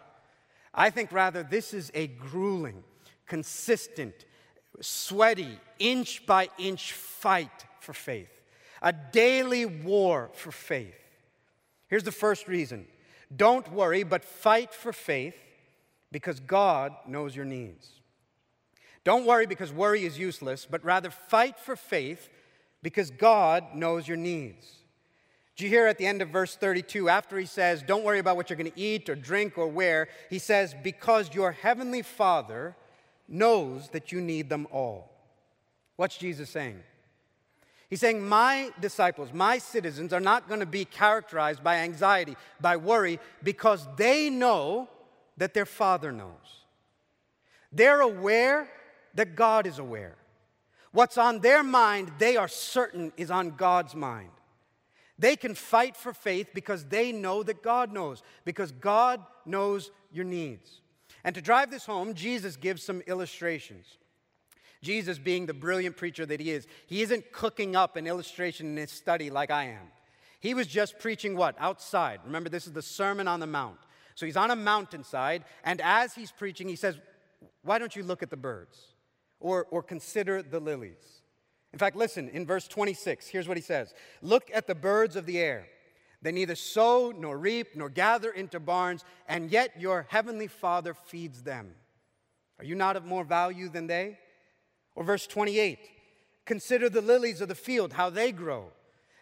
I 0.74 0.90
think 0.90 1.12
rather 1.12 1.44
this 1.44 1.74
is 1.74 1.92
a 1.94 2.08
grueling, 2.08 2.84
consistent, 3.28 4.26
sweaty, 4.80 5.60
inch 5.80 6.26
by 6.26 6.50
inch 6.58 6.94
fight 6.94 7.66
for 7.82 7.94
faith, 7.94 8.42
a 8.82 8.94
daily 8.94 9.66
war 9.66 10.32
for 10.34 10.52
faith. 10.52 10.96
Here's 11.88 12.04
the 12.04 12.12
first 12.12 12.48
reason 12.48 12.88
don't 13.36 13.72
worry, 13.72 14.04
but 14.04 14.26
fight 14.26 14.74
for 14.74 14.92
faith 14.92 15.36
because 16.12 16.40
God 16.40 16.94
knows 17.08 17.36
your 17.36 17.46
needs. 17.46 17.90
Don't 19.04 19.26
worry 19.26 19.46
because 19.46 19.72
worry 19.72 20.04
is 20.04 20.20
useless, 20.20 20.68
but 20.70 20.84
rather 20.84 21.10
fight 21.10 21.58
for 21.58 21.76
faith 21.76 22.30
because 22.84 23.10
God 23.10 23.76
knows 23.76 24.08
your 24.08 24.18
needs. 24.18 24.68
Do 25.56 25.64
you 25.64 25.70
hear 25.70 25.88
at 25.88 25.98
the 25.98 26.06
end 26.06 26.22
of 26.22 26.30
verse 26.30 26.56
32, 26.56 27.10
after 27.10 27.38
he 27.38 27.46
says, 27.46 27.84
Don't 27.84 28.04
worry 28.04 28.20
about 28.20 28.36
what 28.36 28.50
you're 28.50 28.58
going 28.58 28.72
to 28.72 28.80
eat 28.80 29.10
or 29.10 29.16
drink 29.16 29.58
or 29.58 29.68
wear, 29.68 30.08
he 30.30 30.40
says, 30.40 30.76
Because 30.82 31.34
your 31.34 31.52
heavenly 31.52 32.02
Father 32.02 32.76
knows 33.28 33.90
that 33.90 34.12
you 34.12 34.22
need 34.22 34.50
them 34.50 34.68
all. 34.72 35.12
What's 35.96 36.18
Jesus 36.18 36.50
saying? 36.50 36.82
He's 37.92 38.00
saying, 38.00 38.28
My 38.28 38.72
disciples, 38.80 39.34
my 39.34 39.58
citizens 39.58 40.14
are 40.14 40.22
not 40.22 40.48
going 40.48 40.62
to 40.62 40.66
be 40.66 40.86
characterized 40.86 41.62
by 41.62 41.76
anxiety, 41.76 42.38
by 42.62 42.78
worry, 42.78 43.20
because 43.44 43.86
they 43.98 44.30
know 44.30 44.88
that 45.36 45.54
their 45.54 45.66
Father 45.66 46.14
knows. 46.14 46.64
They're 47.70 48.00
aware 48.00 48.70
that 49.16 49.36
God 49.36 49.68
is 49.68 49.78
aware. 49.78 50.16
What's 50.94 51.18
on 51.18 51.40
their 51.40 51.64
mind, 51.64 52.14
they 52.18 52.38
are 52.38 52.48
certain 52.48 53.12
is 53.18 53.30
on 53.30 53.52
God's 53.52 53.94
mind. 53.94 54.32
They 55.20 55.36
can 55.36 55.54
fight 55.54 55.98
for 55.98 56.14
faith 56.14 56.48
because 56.54 56.86
they 56.86 57.12
know 57.12 57.44
that 57.44 57.62
God 57.62 57.92
knows, 57.92 58.24
because 58.46 58.72
God 58.72 59.22
knows 59.46 59.92
your 60.14 60.26
needs. 60.26 60.80
And 61.26 61.36
to 61.36 61.42
drive 61.42 61.70
this 61.70 61.86
home, 61.86 62.14
Jesus 62.14 62.56
gives 62.56 62.84
some 62.84 63.02
illustrations. 63.02 63.98
Jesus, 64.82 65.20
being 65.20 65.46
the 65.46 65.54
brilliant 65.54 65.96
preacher 65.96 66.26
that 66.26 66.40
he 66.40 66.52
is, 66.52 66.68
he 66.88 67.02
isn't 67.02 67.32
cooking 67.32 67.76
up 67.76 67.96
an 67.96 68.08
illustration 68.08 68.68
in 68.68 68.78
his 68.78 68.92
study 68.92 69.30
like 69.30 69.52
I 69.52 69.66
am. 69.66 69.92
He 70.40 70.56
was 70.56 70.66
just 70.66 70.98
preaching 70.98 71.36
what? 71.36 71.56
Outside. 71.60 72.20
Remember, 72.26 72.50
this 72.50 72.66
is 72.66 72.74
the 72.74 72.82
Sermon 72.82 73.28
on 73.28 73.40
the 73.40 73.48
Mount. 73.48 73.78
So 74.16 74.26
he's 74.26 74.38
on 74.38 74.52
a 74.52 74.56
mountainside, 74.56 75.46
and 75.64 75.80
as 75.82 76.14
he's 76.14 76.32
preaching, 76.32 76.68
he 76.68 76.76
says, 76.76 76.98
Why 77.64 77.78
don't 77.78 77.96
you 77.96 78.04
look 78.04 78.24
at 78.24 78.30
the 78.30 78.38
birds 78.38 78.80
or, 79.40 79.68
or 79.72 79.82
consider 79.84 80.42
the 80.42 80.60
lilies? 80.60 81.22
In 81.74 81.80
fact, 81.80 81.96
listen, 81.96 82.28
in 82.30 82.46
verse 82.46 82.68
26, 82.68 83.28
here's 83.28 83.48
what 83.48 83.58
he 83.58 83.64
says 83.64 83.94
Look 84.22 84.50
at 84.54 84.68
the 84.68 84.76
birds 84.76 85.16
of 85.16 85.26
the 85.26 85.40
air. 85.40 85.68
They 86.24 86.32
neither 86.32 86.56
sow 86.56 87.12
nor 87.18 87.38
reap 87.38 87.76
nor 87.76 87.90
gather 87.90 88.32
into 88.32 88.60
barns, 88.60 89.04
and 89.28 89.50
yet 89.50 89.80
your 89.80 90.06
heavenly 90.10 90.48
Father 90.48 90.94
feeds 90.94 91.42
them. 91.42 91.74
Are 92.60 92.66
you 92.66 92.76
not 92.76 92.96
of 92.96 93.06
more 93.06 93.24
value 93.24 93.70
than 93.70 93.88
they? 93.88 94.20
Or 94.96 95.04
verse 95.04 95.28
28 95.28 95.80
Consider 96.46 96.90
the 96.90 97.02
lilies 97.02 97.40
of 97.40 97.48
the 97.48 97.56
field, 97.56 97.94
how 97.94 98.10
they 98.10 98.32
grow. 98.32 98.72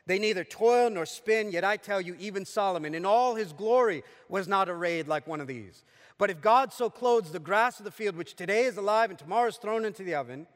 They 0.06 0.18
neither 0.18 0.44
toil 0.44 0.90
nor 0.90 1.06
spin, 1.06 1.52
yet 1.52 1.64
I 1.64 1.78
tell 1.78 2.02
you, 2.02 2.16
even 2.18 2.44
Solomon 2.44 2.96
in 2.96 3.06
all 3.06 3.36
his 3.36 3.54
glory 3.54 4.04
was 4.28 4.48
not 4.48 4.68
arrayed 4.68 5.08
like 5.08 5.28
one 5.28 5.40
of 5.40 5.46
these. 5.46 5.84
But 6.18 6.32
if 6.32 6.42
God 6.42 6.74
so 6.74 6.90
clothes 6.90 7.32
the 7.32 7.40
grass 7.40 7.78
of 7.78 7.86
the 7.86 7.92
field, 7.92 8.16
which 8.16 8.36
today 8.36 8.64
is 8.64 8.78
alive 8.78 9.12
and 9.12 9.20
tomorrow 9.20 9.48
is 9.48 9.58
thrown 9.58 9.86
into 9.86 10.04
the 10.04 10.16
oven, 10.16 10.48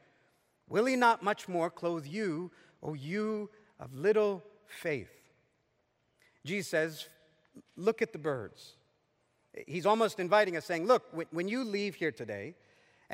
will 0.68 0.86
he 0.86 0.96
not 0.96 1.22
much 1.22 1.48
more 1.48 1.70
clothe 1.70 2.06
you, 2.06 2.50
O 2.82 2.94
you 2.94 3.48
of 3.78 3.94
little 3.94 4.42
faith? 4.66 5.12
Jesus 6.44 6.68
says, 6.68 7.08
Look 7.76 8.02
at 8.02 8.12
the 8.12 8.18
birds. 8.18 8.74
He's 9.68 9.86
almost 9.86 10.18
inviting 10.18 10.56
us, 10.56 10.64
saying, 10.64 10.86
Look, 10.86 11.04
when 11.30 11.46
you 11.48 11.62
leave 11.62 11.94
here 11.94 12.10
today, 12.10 12.56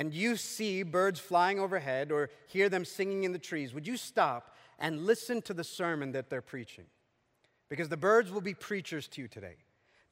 and 0.00 0.14
you 0.14 0.34
see 0.34 0.82
birds 0.82 1.20
flying 1.20 1.60
overhead 1.60 2.10
or 2.10 2.30
hear 2.46 2.70
them 2.70 2.86
singing 2.86 3.24
in 3.24 3.32
the 3.32 3.38
trees, 3.38 3.74
would 3.74 3.86
you 3.86 3.98
stop 3.98 4.56
and 4.78 5.04
listen 5.04 5.42
to 5.42 5.52
the 5.52 5.62
sermon 5.62 6.12
that 6.12 6.30
they're 6.30 6.40
preaching? 6.40 6.86
Because 7.68 7.90
the 7.90 7.98
birds 7.98 8.32
will 8.32 8.40
be 8.40 8.54
preachers 8.54 9.08
to 9.08 9.20
you 9.20 9.28
today. 9.28 9.56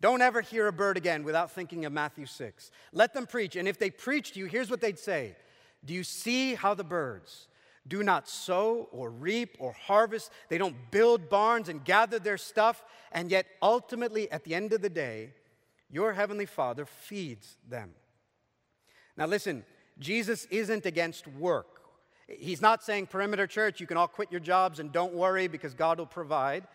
Don't 0.03 0.20
ever 0.20 0.42
hear 0.42 0.66
a 0.66 0.72
bird 0.74 0.98
again 0.98 1.24
without 1.24 1.51
thinking 1.53 1.87
of 1.87 1.92
Matthew 1.94 2.27
6. 2.27 2.70
Let 2.92 3.14
them 3.14 3.24
preach. 3.24 3.57
And 3.57 3.66
if 3.66 3.79
they 3.79 3.88
preach 3.88 4.33
to 4.33 4.40
you, 4.40 4.44
here's 4.44 4.68
what 4.68 4.83
they'd 4.83 4.98
say 4.98 5.37
Do 5.83 5.94
you 5.94 6.05
see 6.05 6.55
how 6.55 6.74
the 6.74 6.85
birds 6.85 7.48
do 7.87 8.03
not 8.03 8.29
sow 8.29 8.90
or 8.92 9.09
reap 9.09 9.57
or 9.59 9.72
harvest? 9.72 10.31
They 10.51 10.59
don't 10.59 10.77
build 10.90 11.31
barns 11.31 11.70
and 11.70 11.83
gather 11.83 12.18
their 12.18 12.37
stuff. 12.37 12.85
And 13.11 13.31
yet, 13.31 13.46
ultimately, 13.62 14.31
at 14.31 14.44
the 14.44 14.55
end 14.55 14.74
of 14.74 14.83
the 14.83 14.90
day, 14.90 15.33
your 15.90 16.12
heavenly 16.12 16.44
Father 16.44 16.85
feeds 16.85 17.57
them. 17.66 17.94
Now, 19.16 19.27
listen, 19.27 19.64
Jesus 19.98 20.46
isn't 20.50 20.87
against 20.87 21.26
work. 21.26 21.66
He's 22.28 22.61
not 22.61 22.82
saying, 22.82 23.06
Perimeter 23.06 23.46
Church, 23.46 23.80
you 23.80 23.87
can 23.87 23.96
all 23.96 24.08
quit 24.08 24.30
your 24.30 24.40
jobs 24.40 24.80
and 24.80 24.92
don't 24.92 25.14
worry 25.14 25.48
because 25.48 25.74
God 25.74 25.98
will 25.98 26.06
provide. 26.06 26.66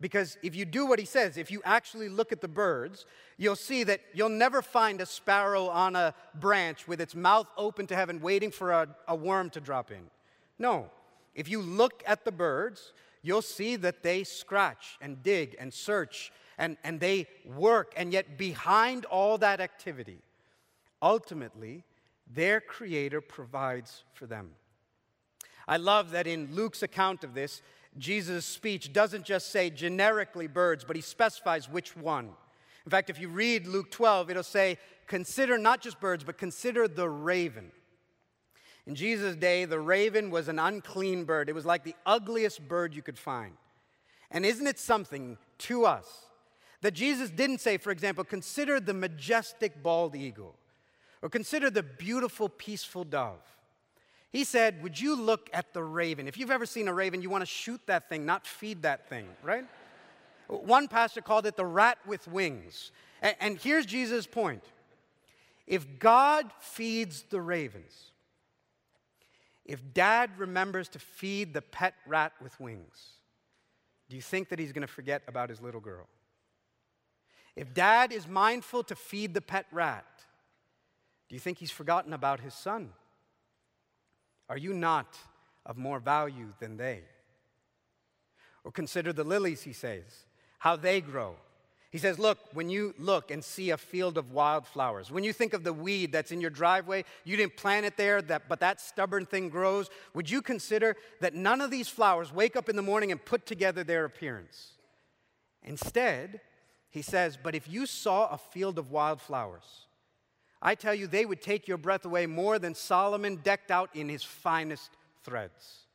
Because 0.00 0.36
if 0.42 0.54
you 0.54 0.64
do 0.64 0.84
what 0.84 0.98
he 0.98 1.06
says, 1.06 1.36
if 1.36 1.50
you 1.50 1.62
actually 1.64 2.08
look 2.08 2.30
at 2.30 2.42
the 2.42 2.48
birds, 2.48 3.06
you'll 3.38 3.56
see 3.56 3.82
that 3.84 4.00
you'll 4.12 4.28
never 4.28 4.60
find 4.60 5.00
a 5.00 5.06
sparrow 5.06 5.68
on 5.68 5.96
a 5.96 6.12
branch 6.34 6.86
with 6.86 7.00
its 7.00 7.14
mouth 7.14 7.46
open 7.56 7.86
to 7.86 7.96
heaven 7.96 8.20
waiting 8.20 8.50
for 8.50 8.72
a, 8.72 8.88
a 9.08 9.14
worm 9.14 9.48
to 9.50 9.60
drop 9.60 9.90
in. 9.90 10.10
No. 10.58 10.90
If 11.34 11.48
you 11.48 11.62
look 11.62 12.02
at 12.06 12.24
the 12.24 12.32
birds, 12.32 12.92
you'll 13.22 13.42
see 13.42 13.76
that 13.76 14.02
they 14.02 14.24
scratch 14.24 14.98
and 15.00 15.22
dig 15.22 15.56
and 15.58 15.72
search 15.72 16.30
and, 16.58 16.76
and 16.84 17.00
they 17.00 17.26
work. 17.44 17.92
And 17.96 18.12
yet, 18.12 18.36
behind 18.36 19.04
all 19.06 19.38
that 19.38 19.60
activity, 19.60 20.18
ultimately, 21.00 21.84
their 22.32 22.60
Creator 22.60 23.20
provides 23.20 24.04
for 24.12 24.26
them. 24.26 24.50
I 25.68 25.76
love 25.78 26.10
that 26.10 26.26
in 26.26 26.54
Luke's 26.54 26.82
account 26.82 27.24
of 27.24 27.34
this, 27.34 27.62
Jesus' 27.98 28.44
speech 28.44 28.92
doesn't 28.92 29.24
just 29.24 29.50
say 29.50 29.70
generically 29.70 30.46
birds, 30.46 30.84
but 30.84 30.96
he 30.96 31.02
specifies 31.02 31.68
which 31.68 31.96
one. 31.96 32.30
In 32.84 32.90
fact, 32.90 33.10
if 33.10 33.20
you 33.20 33.28
read 33.28 33.66
Luke 33.66 33.90
12, 33.90 34.30
it'll 34.30 34.42
say, 34.42 34.78
consider 35.06 35.58
not 35.58 35.80
just 35.80 36.00
birds, 36.00 36.22
but 36.22 36.38
consider 36.38 36.86
the 36.86 37.08
raven. 37.08 37.72
In 38.86 38.94
Jesus' 38.94 39.34
day, 39.34 39.64
the 39.64 39.80
raven 39.80 40.30
was 40.30 40.46
an 40.46 40.60
unclean 40.60 41.24
bird. 41.24 41.48
It 41.48 41.54
was 41.54 41.66
like 41.66 41.82
the 41.82 41.96
ugliest 42.04 42.68
bird 42.68 42.94
you 42.94 43.02
could 43.02 43.18
find. 43.18 43.54
And 44.30 44.46
isn't 44.46 44.66
it 44.66 44.78
something 44.78 45.38
to 45.58 45.84
us 45.84 46.26
that 46.82 46.94
Jesus 46.94 47.30
didn't 47.30 47.60
say, 47.60 47.78
for 47.78 47.90
example, 47.90 48.22
consider 48.22 48.78
the 48.78 48.94
majestic 48.94 49.82
bald 49.82 50.14
eagle 50.14 50.54
or 51.22 51.28
consider 51.28 51.70
the 51.70 51.82
beautiful, 51.82 52.48
peaceful 52.48 53.04
dove? 53.04 53.40
He 54.32 54.44
said, 54.44 54.82
Would 54.82 55.00
you 55.00 55.16
look 55.16 55.48
at 55.52 55.72
the 55.72 55.82
raven? 55.82 56.28
If 56.28 56.36
you've 56.36 56.50
ever 56.50 56.66
seen 56.66 56.88
a 56.88 56.92
raven, 56.92 57.22
you 57.22 57.30
want 57.30 57.42
to 57.42 57.46
shoot 57.46 57.80
that 57.86 58.08
thing, 58.08 58.26
not 58.26 58.46
feed 58.46 58.82
that 58.82 59.08
thing, 59.08 59.26
right? 59.42 59.64
One 60.48 60.88
pastor 60.88 61.20
called 61.20 61.46
it 61.46 61.56
the 61.56 61.66
rat 61.66 61.98
with 62.06 62.28
wings. 62.28 62.92
And, 63.22 63.58
here's 63.58 63.86
Jesus' 63.86 64.26
point 64.26 64.62
if 65.66 65.98
God 65.98 66.50
feeds 66.60 67.22
the 67.22 67.40
ravens, 67.40 68.12
if 69.64 69.80
dad 69.94 70.30
remembers 70.38 70.88
to 70.90 70.98
feed 70.98 71.54
the 71.54 71.62
pet 71.62 71.94
rat 72.06 72.32
with 72.40 72.58
wings, 72.60 73.14
do 74.08 74.16
you 74.16 74.22
think 74.22 74.50
that 74.50 74.58
he's 74.58 74.72
going 74.72 74.86
to 74.86 74.92
forget 74.92 75.22
about 75.26 75.48
his 75.50 75.60
little 75.60 75.80
girl? 75.80 76.06
If 77.56 77.72
dad 77.72 78.12
is 78.12 78.28
mindful 78.28 78.84
to 78.84 78.94
feed 78.94 79.34
the 79.34 79.40
pet 79.40 79.66
rat, 79.72 80.04
do 81.28 81.34
you 81.34 81.40
think 81.40 81.58
he's 81.58 81.70
forgotten 81.70 82.12
about 82.12 82.40
his 82.40 82.54
son? 82.54 82.90
Are 84.48 84.56
you 84.58 84.72
not 84.72 85.16
of 85.64 85.76
more 85.76 85.98
value 85.98 86.52
than 86.60 86.76
they? 86.76 87.00
Or 88.64 88.70
consider 88.70 89.12
the 89.12 89.24
lilies, 89.24 89.62
he 89.62 89.72
says, 89.72 90.04
how 90.58 90.76
they 90.76 91.00
grow. 91.00 91.36
He 91.90 91.98
says, 91.98 92.18
Look, 92.18 92.38
when 92.52 92.68
you 92.68 92.94
look 92.98 93.30
and 93.30 93.42
see 93.42 93.70
a 93.70 93.76
field 93.76 94.18
of 94.18 94.32
wildflowers, 94.32 95.10
when 95.10 95.24
you 95.24 95.32
think 95.32 95.54
of 95.54 95.64
the 95.64 95.72
weed 95.72 96.12
that's 96.12 96.32
in 96.32 96.40
your 96.40 96.50
driveway, 96.50 97.04
you 97.24 97.36
didn't 97.36 97.56
plant 97.56 97.86
it 97.86 97.96
there, 97.96 98.20
that, 98.22 98.48
but 98.48 98.60
that 98.60 98.80
stubborn 98.80 99.24
thing 99.24 99.48
grows, 99.48 99.88
would 100.12 100.28
you 100.28 100.42
consider 100.42 100.96
that 101.20 101.34
none 101.34 101.60
of 101.60 101.70
these 101.70 101.88
flowers 101.88 102.32
wake 102.32 102.56
up 102.56 102.68
in 102.68 102.76
the 102.76 102.82
morning 102.82 103.12
and 103.12 103.24
put 103.24 103.46
together 103.46 103.82
their 103.82 104.04
appearance? 104.04 104.72
Instead, 105.62 106.40
he 106.90 107.02
says, 107.02 107.38
But 107.40 107.54
if 107.54 107.68
you 107.68 107.86
saw 107.86 108.28
a 108.28 108.38
field 108.38 108.78
of 108.78 108.90
wildflowers, 108.90 109.85
I 110.66 110.74
tell 110.74 110.94
you, 110.94 111.06
they 111.06 111.24
would 111.24 111.40
take 111.40 111.68
your 111.68 111.78
breath 111.78 112.04
away 112.04 112.26
more 112.26 112.58
than 112.58 112.74
Solomon 112.74 113.36
decked 113.36 113.70
out 113.70 113.88
in 113.94 114.08
his 114.08 114.24
finest 114.24 114.90
threads. 115.22 115.86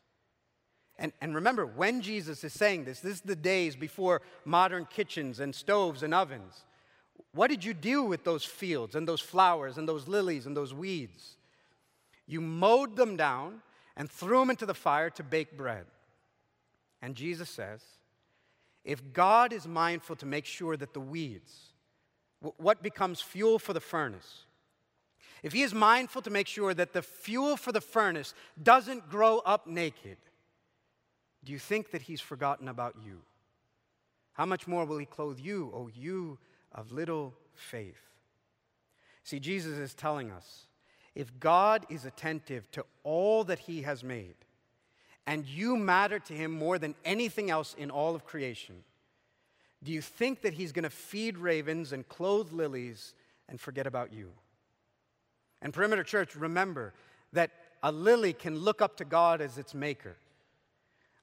And, 0.98 1.12
and 1.20 1.36
remember, 1.36 1.66
when 1.66 2.02
Jesus 2.02 2.42
is 2.46 2.54
saying 2.54 2.86
this, 2.86 3.02
this 3.02 3.16
is 3.16 3.22
the 3.22 3.36
days 3.36 3.76
before 3.76 4.22
modern 4.46 4.86
kitchens 4.86 5.42
and 5.42 5.54
stoves 5.54 6.04
and 6.04 6.14
ovens. 6.14 6.64
What 7.34 7.50
did 7.50 7.66
you 7.66 7.74
do 7.74 8.04
with 8.04 8.24
those 8.24 8.46
fields 8.46 8.96
and 8.96 9.06
those 9.06 9.20
flowers 9.20 9.78
and 9.78 9.90
those 9.90 10.08
lilies 10.08 10.46
and 10.46 10.56
those 10.56 10.74
weeds? 10.74 11.36
You 12.26 12.40
mowed 12.40 12.96
them 12.96 13.18
down 13.18 13.62
and 13.98 14.10
threw 14.10 14.40
them 14.40 14.52
into 14.52 14.66
the 14.66 14.74
fire 14.74 15.10
to 15.10 15.24
bake 15.24 15.58
bread. 15.58 15.84
And 17.02 17.14
Jesus 17.14 17.50
says, 17.50 17.84
if 18.86 19.12
God 19.12 19.52
is 19.52 19.68
mindful 19.68 20.16
to 20.16 20.26
make 20.26 20.46
sure 20.46 20.78
that 20.78 20.94
the 20.94 21.02
weeds, 21.02 21.74
what 22.40 22.82
becomes 22.82 23.20
fuel 23.20 23.60
for 23.60 23.74
the 23.74 23.82
furnace, 23.82 24.46
if 25.44 25.54
He 25.54 25.62
is 25.62 25.74
mindful 25.74 26.22
to 26.24 26.30
make 26.30 26.48
sure 26.48 26.74
that 26.74 26.94
the 26.94 27.02
fuel 27.02 27.58
for 27.58 27.72
the 27.72 27.82
furnace 27.82 28.34
doesn't 28.62 29.10
grow 29.10 29.40
up 29.40 29.68
naked, 29.68 30.18
do 31.44 31.52
you 31.52 31.60
think 31.60 31.92
that 31.92 32.04
He's 32.04 32.22
forgotten 32.22 32.68
about 32.68 32.96
you? 33.04 33.22
How 34.34 34.46
much 34.46 34.68
more 34.68 34.86
will 34.86 34.98
He 34.98 35.06
clothe 35.06 35.40
you, 35.40 35.72
O 35.74 35.90
you 35.94 36.38
of 36.72 36.92
little 36.92 37.34
faith? 37.54 38.02
See, 39.24 39.40
Jesus 39.40 39.78
is 39.78 39.94
telling 39.94 40.32
us 40.32 40.68
if 41.16 41.40
God 41.40 41.86
is 41.90 42.06
attentive 42.06 42.70
to 42.72 42.86
all 43.04 43.44
that 43.46 43.60
He 43.60 43.82
has 43.82 44.04
made, 44.04 44.36
and 45.28 45.46
you 45.46 45.76
matter 45.76 46.20
to 46.20 46.34
Him 46.34 46.52
more 46.52 46.80
than 46.80 46.96
anything 47.04 47.50
else 47.50 47.76
in 47.78 47.92
all 47.92 48.16
of 48.16 48.26
creation, 48.26 48.84
do 49.84 49.92
you 49.92 50.02
think 50.02 50.42
that 50.42 50.54
He's 50.54 50.72
going 50.72 50.84
to 50.84 50.90
feed 50.90 51.38
ravens 51.38 51.92
and 51.92 52.08
clothe 52.08 52.52
lilies 52.52 53.14
and 53.50 53.60
forget 53.60 53.88
about 53.88 54.14
you? 54.14 54.32
And 55.62 55.74
Perimeter 55.74 56.04
Church, 56.04 56.36
remember 56.36 56.94
that 57.34 57.52
a 57.84 57.92
lily 57.92 58.34
can 58.34 58.60
look 58.60 58.82
up 58.82 58.98
to 58.98 59.06
God 59.06 59.42
as 59.42 59.58
its 59.58 59.74
maker. 59.74 60.16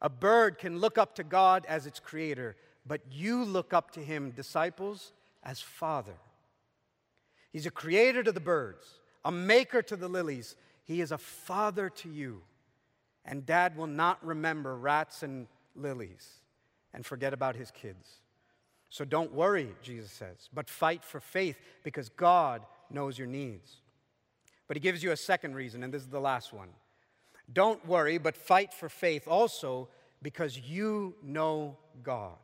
A 0.01 0.09
bird 0.09 0.59
can 0.59 0.79
look 0.79 0.97
up 0.97 1.17
to 1.17 1.25
God 1.25 1.67
as 1.69 1.87
its 1.87 1.99
creator, 1.99 2.57
but 2.87 3.01
you 3.11 3.45
look 3.45 3.73
up 3.73 3.91
to 3.93 4.01
him, 4.01 4.31
disciples, 4.31 5.13
as 5.43 5.61
Father. 5.61 6.15
He's 7.53 7.67
a 7.67 7.71
creator 7.71 8.23
to 8.23 8.33
the 8.33 8.41
birds, 8.41 8.87
a 9.25 9.33
maker 9.33 9.83
to 9.83 9.97
the 9.97 10.09
lilies. 10.09 10.55
He 10.85 11.01
is 11.01 11.13
a 11.13 11.19
father 11.19 11.91
to 11.91 12.09
you. 12.09 12.43
And 13.25 13.45
dad 13.45 13.77
will 13.77 13.87
not 13.87 14.25
remember 14.25 14.77
rats 14.77 15.23
and 15.23 15.49
lilies 15.75 16.27
and 16.95 17.05
forget 17.05 17.33
about 17.33 17.57
his 17.57 17.71
kids. 17.71 18.21
So 18.91 19.05
don't 19.05 19.35
worry, 19.35 19.75
Jesus 19.83 20.11
says, 20.11 20.49
but 20.53 20.71
fight 20.71 21.05
for 21.05 21.21
faith 21.21 21.59
because 21.83 22.09
God 22.09 22.63
knows 22.91 23.19
your 23.19 23.27
needs. 23.27 23.77
But 24.69 24.77
he 24.77 24.81
gives 24.81 25.03
you 25.03 25.11
a 25.11 25.17
second 25.17 25.55
reason, 25.55 25.83
and 25.83 25.93
this 25.93 26.03
is 26.03 26.09
the 26.09 26.21
last 26.21 26.53
one. 26.53 26.69
Don't 27.53 27.85
worry, 27.87 28.19
but 28.19 28.37
fight 28.37 28.75
for 28.75 28.89
faith 28.89 29.27
also 29.27 29.89
because 30.23 30.59
you 30.59 31.15
know 31.23 31.77
God. 32.03 32.37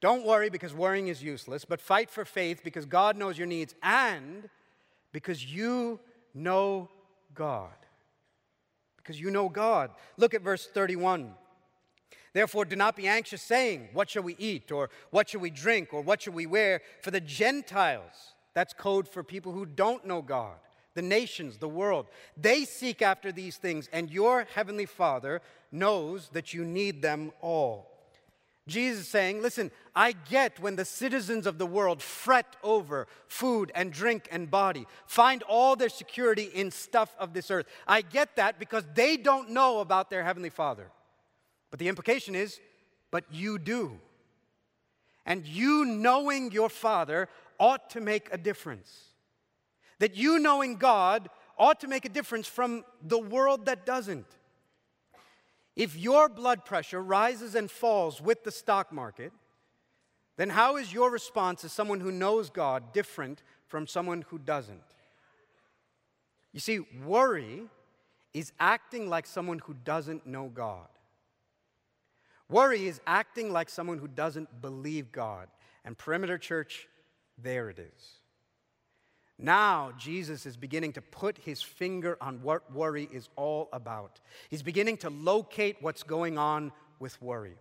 Don't 0.00 0.26
worry 0.26 0.50
because 0.50 0.74
worrying 0.74 1.08
is 1.08 1.22
useless, 1.22 1.64
but 1.64 1.80
fight 1.80 2.10
for 2.10 2.24
faith 2.24 2.62
because 2.62 2.84
God 2.84 3.16
knows 3.16 3.38
your 3.38 3.46
needs 3.46 3.74
and 3.82 4.48
because 5.12 5.44
you 5.44 6.00
know 6.34 6.90
God. 7.34 7.70
Because 8.96 9.20
you 9.20 9.30
know 9.30 9.48
God. 9.48 9.90
Look 10.16 10.34
at 10.34 10.42
verse 10.42 10.66
31. 10.66 11.34
Therefore, 12.34 12.64
do 12.64 12.76
not 12.76 12.96
be 12.96 13.06
anxious, 13.06 13.42
saying, 13.42 13.90
What 13.92 14.10
shall 14.10 14.22
we 14.22 14.36
eat? 14.38 14.72
Or 14.72 14.90
what 15.10 15.28
shall 15.28 15.40
we 15.40 15.50
drink? 15.50 15.92
Or 15.92 16.00
what 16.02 16.22
shall 16.22 16.32
we 16.32 16.46
wear? 16.46 16.80
For 17.02 17.10
the 17.10 17.20
Gentiles, 17.20 18.34
that's 18.54 18.74
code 18.74 19.08
for 19.08 19.22
people 19.22 19.52
who 19.52 19.66
don't 19.66 20.06
know 20.06 20.22
God 20.22 20.56
the 20.94 21.02
nations, 21.02 21.58
the 21.58 21.68
world. 21.68 22.06
They 22.36 22.64
seek 22.64 23.02
after 23.02 23.32
these 23.32 23.56
things, 23.56 23.88
and 23.92 24.10
your 24.10 24.46
heavenly 24.54 24.86
Father 24.86 25.40
knows 25.70 26.28
that 26.34 26.52
you 26.52 26.64
need 26.64 27.02
them 27.02 27.32
all. 27.40 27.88
Jesus 28.68 29.08
saying, 29.08 29.42
Listen, 29.42 29.72
I 29.94 30.12
get 30.12 30.60
when 30.60 30.76
the 30.76 30.84
citizens 30.84 31.46
of 31.46 31.58
the 31.58 31.66
world 31.66 32.00
fret 32.00 32.56
over 32.62 33.08
food 33.26 33.72
and 33.74 33.92
drink 33.92 34.28
and 34.30 34.50
body, 34.50 34.86
find 35.06 35.42
all 35.44 35.74
their 35.74 35.88
security 35.88 36.44
in 36.44 36.70
stuff 36.70 37.14
of 37.18 37.32
this 37.32 37.50
earth. 37.50 37.66
I 37.88 38.02
get 38.02 38.36
that 38.36 38.60
because 38.60 38.84
they 38.94 39.16
don't 39.16 39.50
know 39.50 39.80
about 39.80 40.10
their 40.10 40.22
Heavenly 40.22 40.50
Father. 40.50 40.90
But 41.70 41.80
the 41.80 41.88
implication 41.88 42.34
is, 42.34 42.60
but 43.10 43.24
you 43.32 43.58
do. 43.58 43.98
And 45.26 45.46
you 45.46 45.84
knowing 45.84 46.52
your 46.52 46.68
Father 46.68 47.28
ought 47.58 47.90
to 47.90 48.00
make 48.00 48.28
a 48.32 48.38
difference 48.38 49.12
that 49.98 50.16
you 50.16 50.38
knowing 50.38 50.76
God 50.76 51.28
ought 51.56 51.80
to 51.80 51.86
make 51.86 52.04
a 52.04 52.08
difference 52.08 52.48
from 52.48 52.84
the 53.00 53.18
world 53.18 53.66
that 53.66 53.86
doesn't. 53.86 54.26
If 55.76 55.96
your 55.96 56.28
blood 56.28 56.64
pressure 56.64 57.00
rises 57.00 57.54
and 57.54 57.70
falls 57.70 58.20
with 58.20 58.42
the 58.42 58.50
stock 58.50 58.92
market, 58.92 59.32
then 60.36 60.50
how 60.50 60.76
is 60.76 60.92
your 60.92 61.10
response 61.10 61.64
as 61.64 61.72
someone 61.72 62.00
who 62.00 62.10
knows 62.10 62.50
God 62.50 62.92
different 62.92 63.42
from 63.68 63.86
someone 63.86 64.22
who 64.28 64.38
doesn't? 64.38 64.82
You 66.52 66.60
see, 66.60 66.80
worry 67.04 67.62
is 68.34 68.52
acting 68.58 69.08
like 69.08 69.26
someone 69.26 69.60
who 69.60 69.74
doesn't 69.74 70.26
know 70.26 70.50
God. 70.52 70.88
Worry 72.48 72.86
is 72.86 73.00
acting 73.06 73.52
like 73.52 73.70
someone 73.70 73.98
who 73.98 74.08
doesn't 74.08 74.60
believe 74.60 75.12
God. 75.12 75.48
And 75.84 75.96
Perimeter 75.96 76.38
Church, 76.38 76.88
there 77.38 77.70
it 77.70 77.78
is. 77.78 78.22
Now, 79.38 79.92
Jesus 79.98 80.46
is 80.46 80.56
beginning 80.56 80.92
to 80.92 81.02
put 81.02 81.38
his 81.38 81.62
finger 81.62 82.16
on 82.20 82.42
what 82.42 82.72
worry 82.72 83.08
is 83.12 83.28
all 83.34 83.68
about. 83.72 84.20
He's 84.50 84.62
beginning 84.62 84.98
to 84.98 85.10
locate 85.10 85.76
what's 85.80 86.02
going 86.02 86.38
on 86.38 86.70
with 87.00 87.20
worry. 87.20 87.56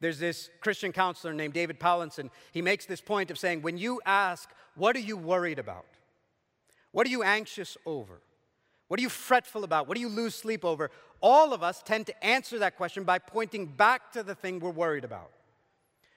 There's 0.00 0.18
this 0.18 0.48
Christian 0.60 0.92
counselor 0.92 1.34
named 1.34 1.52
David 1.52 1.78
Powlison. 1.78 2.30
He 2.52 2.62
makes 2.62 2.86
this 2.86 3.02
point 3.02 3.30
of 3.30 3.38
saying, 3.38 3.60
when 3.60 3.76
you 3.76 4.00
ask, 4.06 4.48
What 4.74 4.96
are 4.96 5.00
you 5.00 5.18
worried 5.18 5.58
about? 5.58 5.84
What 6.92 7.06
are 7.06 7.10
you 7.10 7.22
anxious 7.22 7.76
over? 7.84 8.20
What 8.88 8.98
are 8.98 9.02
you 9.02 9.10
fretful 9.10 9.62
about? 9.62 9.86
What 9.86 9.96
do 9.96 10.00
you 10.00 10.08
lose 10.08 10.34
sleep 10.34 10.64
over? 10.64 10.90
All 11.20 11.52
of 11.52 11.62
us 11.62 11.82
tend 11.82 12.06
to 12.06 12.24
answer 12.24 12.58
that 12.60 12.76
question 12.76 13.04
by 13.04 13.18
pointing 13.18 13.66
back 13.66 14.10
to 14.12 14.22
the 14.22 14.34
thing 14.34 14.58
we're 14.58 14.70
worried 14.70 15.04
about. 15.04 15.30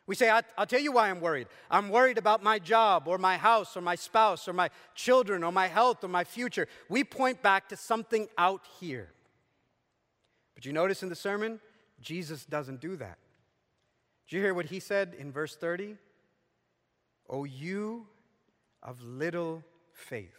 We 0.06 0.16
say, 0.16 0.30
I'll 0.30 0.66
tell 0.66 0.82
you 0.82 0.92
why 0.92 1.10
I'm 1.10 1.22
worried. 1.22 1.48
I'm 1.72 1.90
worried 1.90 2.18
about 2.18 2.44
my 2.44 2.60
job 2.60 3.08
or 3.08 3.18
my 3.18 3.38
house 3.38 3.78
or 3.78 3.82
my 3.82 3.96
spouse 3.96 4.50
or 4.50 4.54
my 4.54 4.70
children 4.96 5.44
or 5.44 5.52
my 5.52 5.68
health 5.68 6.04
or 6.04 6.10
my 6.10 6.26
future. 6.26 6.68
We 6.90 7.06
point 7.06 7.42
back 7.42 7.70
to 7.70 7.78
something 7.78 8.28
out 8.38 8.62
here. 8.82 9.10
But 10.56 10.66
you 10.66 10.74
notice 10.74 11.04
in 11.04 11.10
the 11.10 11.16
sermon, 11.16 11.62
Jesus 12.02 12.46
doesn't 12.46 12.82
do 12.82 12.98
that. 12.98 13.18
Did 14.28 14.36
you 14.36 14.42
hear 14.42 14.54
what 14.54 14.66
he 14.66 14.82
said 14.82 15.16
in 15.18 15.32
verse 15.32 15.56
30? 15.56 15.96
O 17.30 17.46
you 17.46 18.08
of 18.82 19.02
little 19.02 19.64
faith. 19.94 20.36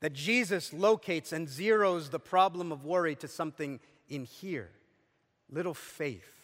That 0.00 0.12
Jesus 0.12 0.72
locates 0.72 1.32
and 1.32 1.46
zeroes 1.46 2.10
the 2.10 2.18
problem 2.18 2.72
of 2.72 2.84
worry 2.84 3.14
to 3.16 3.28
something 3.28 3.78
in 4.08 4.24
here 4.24 4.70
little 5.50 5.74
faith. 5.74 6.37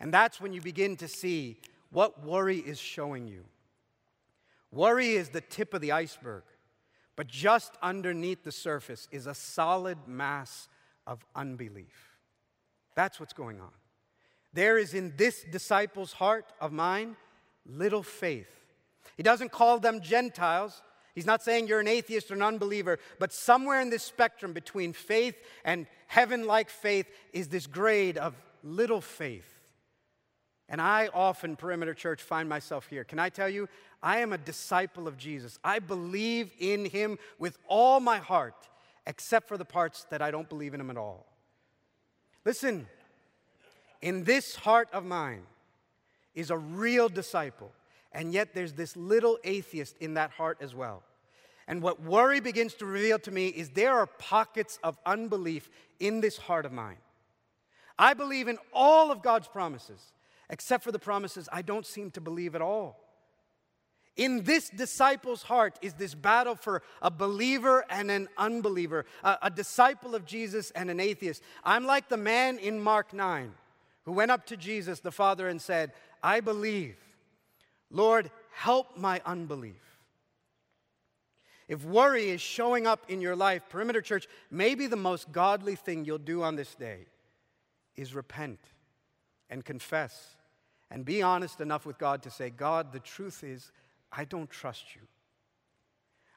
And 0.00 0.12
that's 0.12 0.40
when 0.40 0.52
you 0.52 0.60
begin 0.60 0.96
to 0.96 1.08
see 1.08 1.58
what 1.90 2.24
worry 2.24 2.58
is 2.58 2.78
showing 2.78 3.28
you. 3.28 3.44
Worry 4.72 5.10
is 5.10 5.28
the 5.28 5.40
tip 5.40 5.72
of 5.72 5.80
the 5.80 5.92
iceberg, 5.92 6.42
but 7.14 7.28
just 7.28 7.72
underneath 7.80 8.42
the 8.42 8.52
surface 8.52 9.06
is 9.12 9.26
a 9.26 9.34
solid 9.34 9.98
mass 10.08 10.68
of 11.06 11.24
unbelief. 11.36 12.16
That's 12.96 13.20
what's 13.20 13.32
going 13.32 13.60
on. 13.60 13.70
There 14.52 14.78
is 14.78 14.94
in 14.94 15.14
this 15.16 15.44
disciple's 15.50 16.12
heart 16.12 16.52
of 16.60 16.72
mine 16.72 17.16
little 17.66 18.02
faith. 18.02 18.64
He 19.16 19.22
doesn't 19.22 19.52
call 19.52 19.78
them 19.78 20.00
Gentiles. 20.00 20.82
He's 21.14 21.26
not 21.26 21.42
saying 21.42 21.68
you're 21.68 21.80
an 21.80 21.88
atheist 21.88 22.30
or 22.30 22.34
an 22.34 22.42
unbeliever, 22.42 22.98
but 23.20 23.32
somewhere 23.32 23.80
in 23.80 23.90
this 23.90 24.02
spectrum 24.02 24.52
between 24.52 24.92
faith 24.92 25.36
and 25.64 25.86
heaven 26.08 26.46
like 26.46 26.70
faith 26.70 27.06
is 27.32 27.48
this 27.48 27.66
grade 27.66 28.18
of 28.18 28.34
little 28.62 29.00
faith. 29.00 29.53
And 30.68 30.80
I 30.80 31.08
often, 31.12 31.56
Perimeter 31.56 31.94
Church, 31.94 32.22
find 32.22 32.48
myself 32.48 32.88
here. 32.88 33.04
Can 33.04 33.18
I 33.18 33.28
tell 33.28 33.48
you, 33.48 33.68
I 34.02 34.18
am 34.20 34.32
a 34.32 34.38
disciple 34.38 35.06
of 35.06 35.16
Jesus. 35.16 35.58
I 35.62 35.78
believe 35.78 36.52
in 36.58 36.86
him 36.86 37.18
with 37.38 37.58
all 37.68 38.00
my 38.00 38.18
heart, 38.18 38.68
except 39.06 39.46
for 39.46 39.58
the 39.58 39.64
parts 39.64 40.06
that 40.10 40.22
I 40.22 40.30
don't 40.30 40.48
believe 40.48 40.74
in 40.74 40.80
him 40.80 40.90
at 40.90 40.96
all. 40.96 41.26
Listen, 42.44 42.86
in 44.00 44.24
this 44.24 44.54
heart 44.54 44.88
of 44.92 45.04
mine 45.04 45.42
is 46.34 46.50
a 46.50 46.58
real 46.58 47.08
disciple, 47.08 47.70
and 48.12 48.32
yet 48.32 48.54
there's 48.54 48.72
this 48.72 48.96
little 48.96 49.38
atheist 49.44 49.96
in 49.98 50.14
that 50.14 50.30
heart 50.30 50.58
as 50.60 50.74
well. 50.74 51.02
And 51.66 51.80
what 51.80 52.02
worry 52.02 52.40
begins 52.40 52.74
to 52.74 52.86
reveal 52.86 53.18
to 53.20 53.30
me 53.30 53.48
is 53.48 53.70
there 53.70 53.94
are 53.94 54.06
pockets 54.06 54.78
of 54.82 54.98
unbelief 55.06 55.70
in 56.00 56.20
this 56.20 56.36
heart 56.36 56.66
of 56.66 56.72
mine. 56.72 56.98
I 57.98 58.14
believe 58.14 58.48
in 58.48 58.58
all 58.72 59.10
of 59.10 59.22
God's 59.22 59.48
promises, 59.48 60.12
except 60.50 60.84
for 60.84 60.92
the 60.92 60.98
promises 60.98 61.48
I 61.52 61.62
don't 61.62 61.86
seem 61.86 62.10
to 62.12 62.20
believe 62.20 62.54
at 62.54 62.62
all. 62.62 63.00
In 64.16 64.44
this 64.44 64.70
disciple's 64.70 65.42
heart 65.42 65.76
is 65.82 65.94
this 65.94 66.14
battle 66.14 66.54
for 66.54 66.82
a 67.02 67.10
believer 67.10 67.84
and 67.90 68.10
an 68.10 68.28
unbeliever, 68.38 69.06
a, 69.24 69.38
a, 69.42 69.50
disciple 69.50 70.14
of 70.14 70.24
Jesus 70.24 70.70
and 70.70 70.88
an 70.88 71.00
atheist. 71.00 71.42
I'm 71.64 71.84
like 71.84 72.08
the 72.08 72.16
man 72.16 72.58
in 72.58 72.80
Mark 72.80 73.12
9 73.12 73.52
who 74.04 74.12
went 74.12 74.30
up 74.30 74.46
to 74.46 74.56
Jesus, 74.56 75.00
the 75.00 75.10
Father, 75.10 75.48
and 75.48 75.60
said, 75.60 75.92
I 76.22 76.40
believe. 76.40 76.96
Lord, 77.90 78.30
help 78.52 78.96
my 78.96 79.20
unbelief. 79.26 79.98
If 81.66 81.84
worry 81.84 82.28
is 82.28 82.40
showing 82.40 82.86
up 82.86 83.06
in 83.08 83.20
your 83.20 83.34
life, 83.34 83.62
Perimeter 83.68 84.02
Church, 84.02 84.28
maybe 84.50 84.86
the 84.86 84.96
most 84.96 85.32
godly 85.32 85.74
thing 85.74 86.04
you'll 86.04 86.18
do 86.18 86.42
on 86.42 86.56
this 86.56 86.74
day 86.74 87.06
is 87.96 88.14
repent 88.14 88.60
and 89.50 89.64
confess 89.64 90.36
and 90.90 91.04
be 91.04 91.22
honest 91.22 91.60
enough 91.60 91.86
with 91.86 91.98
God 91.98 92.22
to 92.22 92.30
say, 92.30 92.50
God, 92.50 92.92
the 92.92 93.00
truth 93.00 93.42
is, 93.42 93.72
I 94.12 94.24
don't 94.24 94.48
trust 94.48 94.94
you. 94.94 95.02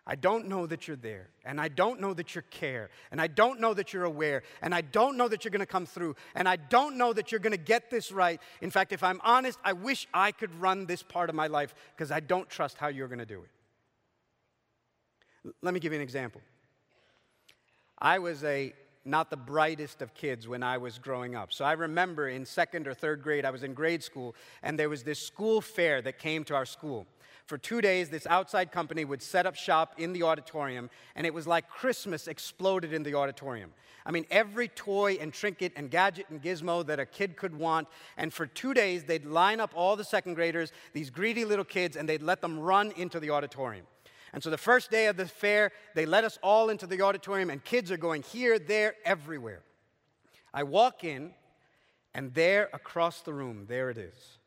I 0.09 0.15
don't 0.15 0.47
know 0.47 0.65
that 0.65 0.87
you're 0.87 0.95
there, 0.95 1.27
and 1.43 1.59
I 1.59 1.67
don't 1.67 1.99
know 1.99 2.13
that 2.13 2.33
you 2.33 2.41
care, 2.49 2.89
and 3.11 3.19
I 3.19 3.27
don't 3.27 3.59
know 3.59 3.73
that 3.73 3.91
you're 3.91 4.05
aware, 4.05 4.43
and 4.61 4.73
I 4.73 4.79
don't 4.79 5.17
know 5.17 5.27
that 5.27 5.43
you're 5.43 5.51
to 5.59 5.65
come 5.65 5.85
through, 5.85 6.15
and 6.33 6.47
I 6.47 6.55
don't 6.55 6.97
know 6.97 7.11
that 7.11 7.29
you're 7.29 7.41
to 7.51 7.57
get 7.57 7.91
this 7.91 8.09
right. 8.09 8.39
In 8.61 8.71
fact, 8.71 8.93
if 8.93 9.03
I'm 9.03 9.19
honest, 9.21 9.59
I 9.65 9.73
wish 9.73 10.07
I 10.13 10.31
could 10.31 10.55
run 10.61 10.85
this 10.85 11.03
part 11.03 11.29
of 11.29 11.35
my 11.35 11.47
life 11.47 11.75
because 11.93 12.09
I 12.09 12.21
don't 12.21 12.49
trust 12.49 12.77
how 12.77 12.87
you're 12.87 13.09
to 13.19 13.25
do 13.25 13.43
it. 13.43 13.49
Let 15.61 15.73
me 15.73 15.81
give 15.81 15.91
you 15.91 15.97
an 15.97 16.03
example. 16.03 16.39
I 17.99 18.19
was 18.19 18.45
a 18.45 18.71
not 19.07 19.29
the 19.29 19.37
brightest 19.37 20.01
of 20.01 20.13
kids 20.13 20.47
when 20.47 20.63
I 20.63 20.77
was 20.77 20.99
growing 20.99 21.35
up. 21.35 21.53
So 21.53 21.65
I 21.65 21.73
remember 21.73 22.27
in 22.29 22.45
second 22.45 22.87
or 22.87 22.93
third 22.93 23.23
grade, 23.23 23.45
I 23.45 23.51
was 23.51 23.63
in 23.63 23.73
grade 23.73 24.03
school, 24.03 24.35
and 24.61 24.77
there 24.77 24.89
was 24.89 25.03
this 25.03 25.19
school 25.19 25.61
fair 25.61 26.01
that 26.01 26.19
came 26.19 26.43
to 26.45 26.55
our 26.55 26.65
school. 26.65 27.07
For 27.45 27.57
two 27.57 27.79
days, 27.79 28.09
this 28.09 28.27
outside 28.27 28.73
company 28.73 29.05
would 29.05 29.21
set 29.21 29.45
up 29.45 29.55
shop 29.55 29.93
in 29.97 30.11
the 30.11 30.23
auditorium, 30.23 30.89
and 31.15 31.25
it 31.25 31.33
was 31.33 31.47
like 31.47 31.69
Christmas 31.69 32.27
exploded 32.27 32.91
in 32.91 33.03
the 33.03 33.15
auditorium. 33.15 33.71
I 34.05 34.11
mean, 34.11 34.25
every 34.29 34.67
toy 34.67 35.17
and 35.19 35.33
trinket 35.33 35.71
and 35.75 35.89
gadget 35.89 36.25
and 36.29 36.41
gizmo 36.41 36.85
that 36.87 36.99
a 36.99 37.05
kid 37.05 37.37
could 37.37 37.55
want. 37.55 37.87
And 38.17 38.33
for 38.33 38.45
two 38.45 38.73
days, 38.73 39.03
they'd 39.03 39.25
line 39.25 39.59
up 39.59 39.71
all 39.75 39.95
the 39.95 40.03
second 40.03 40.33
graders, 40.33 40.71
these 40.93 41.09
greedy 41.09 41.45
little 41.45 41.65
kids, 41.65 41.95
and 41.95 42.07
they'd 42.07 42.21
let 42.21 42.41
them 42.41 42.59
run 42.59 42.91
into 42.97 43.19
the 43.19 43.29
auditorium. 43.29 43.85
And 44.33 44.43
so 44.43 44.49
the 44.49 44.57
first 44.57 44.91
day 44.91 45.07
of 45.07 45.17
the 45.17 45.25
fair, 45.25 45.71
they 45.95 46.05
let 46.05 46.23
us 46.23 46.37
all 46.43 46.69
into 46.69 46.87
the 46.87 47.01
auditorium, 47.01 47.49
and 47.49 47.63
kids 47.63 47.91
are 47.91 47.97
going 47.97 48.23
here, 48.23 48.59
there, 48.59 48.95
everywhere. 49.05 49.61
I 50.53 50.63
walk 50.63 51.03
in, 51.03 51.31
and 52.13 52.33
there 52.33 52.69
across 52.73 53.21
the 53.21 53.33
room, 53.33 53.65
there 53.67 53.89
it 53.89 53.97
is 53.97 54.37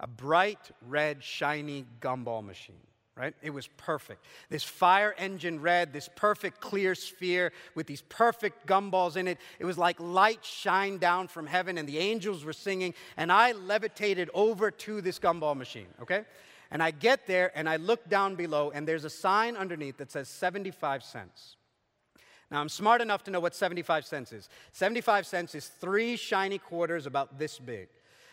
a 0.00 0.06
bright 0.06 0.70
red, 0.86 1.22
shiny 1.22 1.86
gumball 2.00 2.44
machine. 2.44 2.76
Right? 3.16 3.32
It 3.42 3.50
was 3.50 3.68
perfect. 3.76 4.24
This 4.50 4.64
fire 4.64 5.14
engine 5.16 5.60
red, 5.60 5.92
this 5.92 6.10
perfect 6.16 6.60
clear 6.60 6.96
sphere 6.96 7.52
with 7.76 7.86
these 7.86 8.02
perfect 8.02 8.66
gumballs 8.66 9.16
in 9.16 9.28
it. 9.28 9.38
It 9.60 9.64
was 9.64 9.78
like 9.78 10.00
light 10.00 10.44
shine 10.44 10.98
down 10.98 11.28
from 11.28 11.46
heaven, 11.46 11.78
and 11.78 11.88
the 11.88 11.98
angels 11.98 12.44
were 12.44 12.52
singing, 12.52 12.92
and 13.16 13.30
I 13.30 13.52
levitated 13.52 14.30
over 14.34 14.72
to 14.72 15.00
this 15.00 15.20
gumball 15.20 15.56
machine, 15.56 15.86
okay? 16.02 16.24
And 16.74 16.82
I 16.82 16.90
get 16.90 17.28
there 17.28 17.52
and 17.56 17.68
I 17.68 17.76
look 17.76 18.08
down 18.08 18.34
below, 18.34 18.72
and 18.74 18.86
there's 18.86 19.04
a 19.04 19.10
sign 19.10 19.56
underneath 19.56 19.96
that 19.98 20.10
says 20.10 20.28
75 20.28 21.04
cents. 21.04 21.56
Now, 22.50 22.60
I'm 22.60 22.68
smart 22.68 23.00
enough 23.00 23.22
to 23.24 23.30
know 23.30 23.38
what 23.38 23.54
75 23.54 24.04
cents 24.04 24.32
is. 24.32 24.48
75 24.72 25.24
cents 25.24 25.54
is 25.54 25.68
three 25.68 26.16
shiny 26.16 26.58
quarters 26.58 27.06
about 27.06 27.38
this 27.38 27.60
big. 27.60 27.88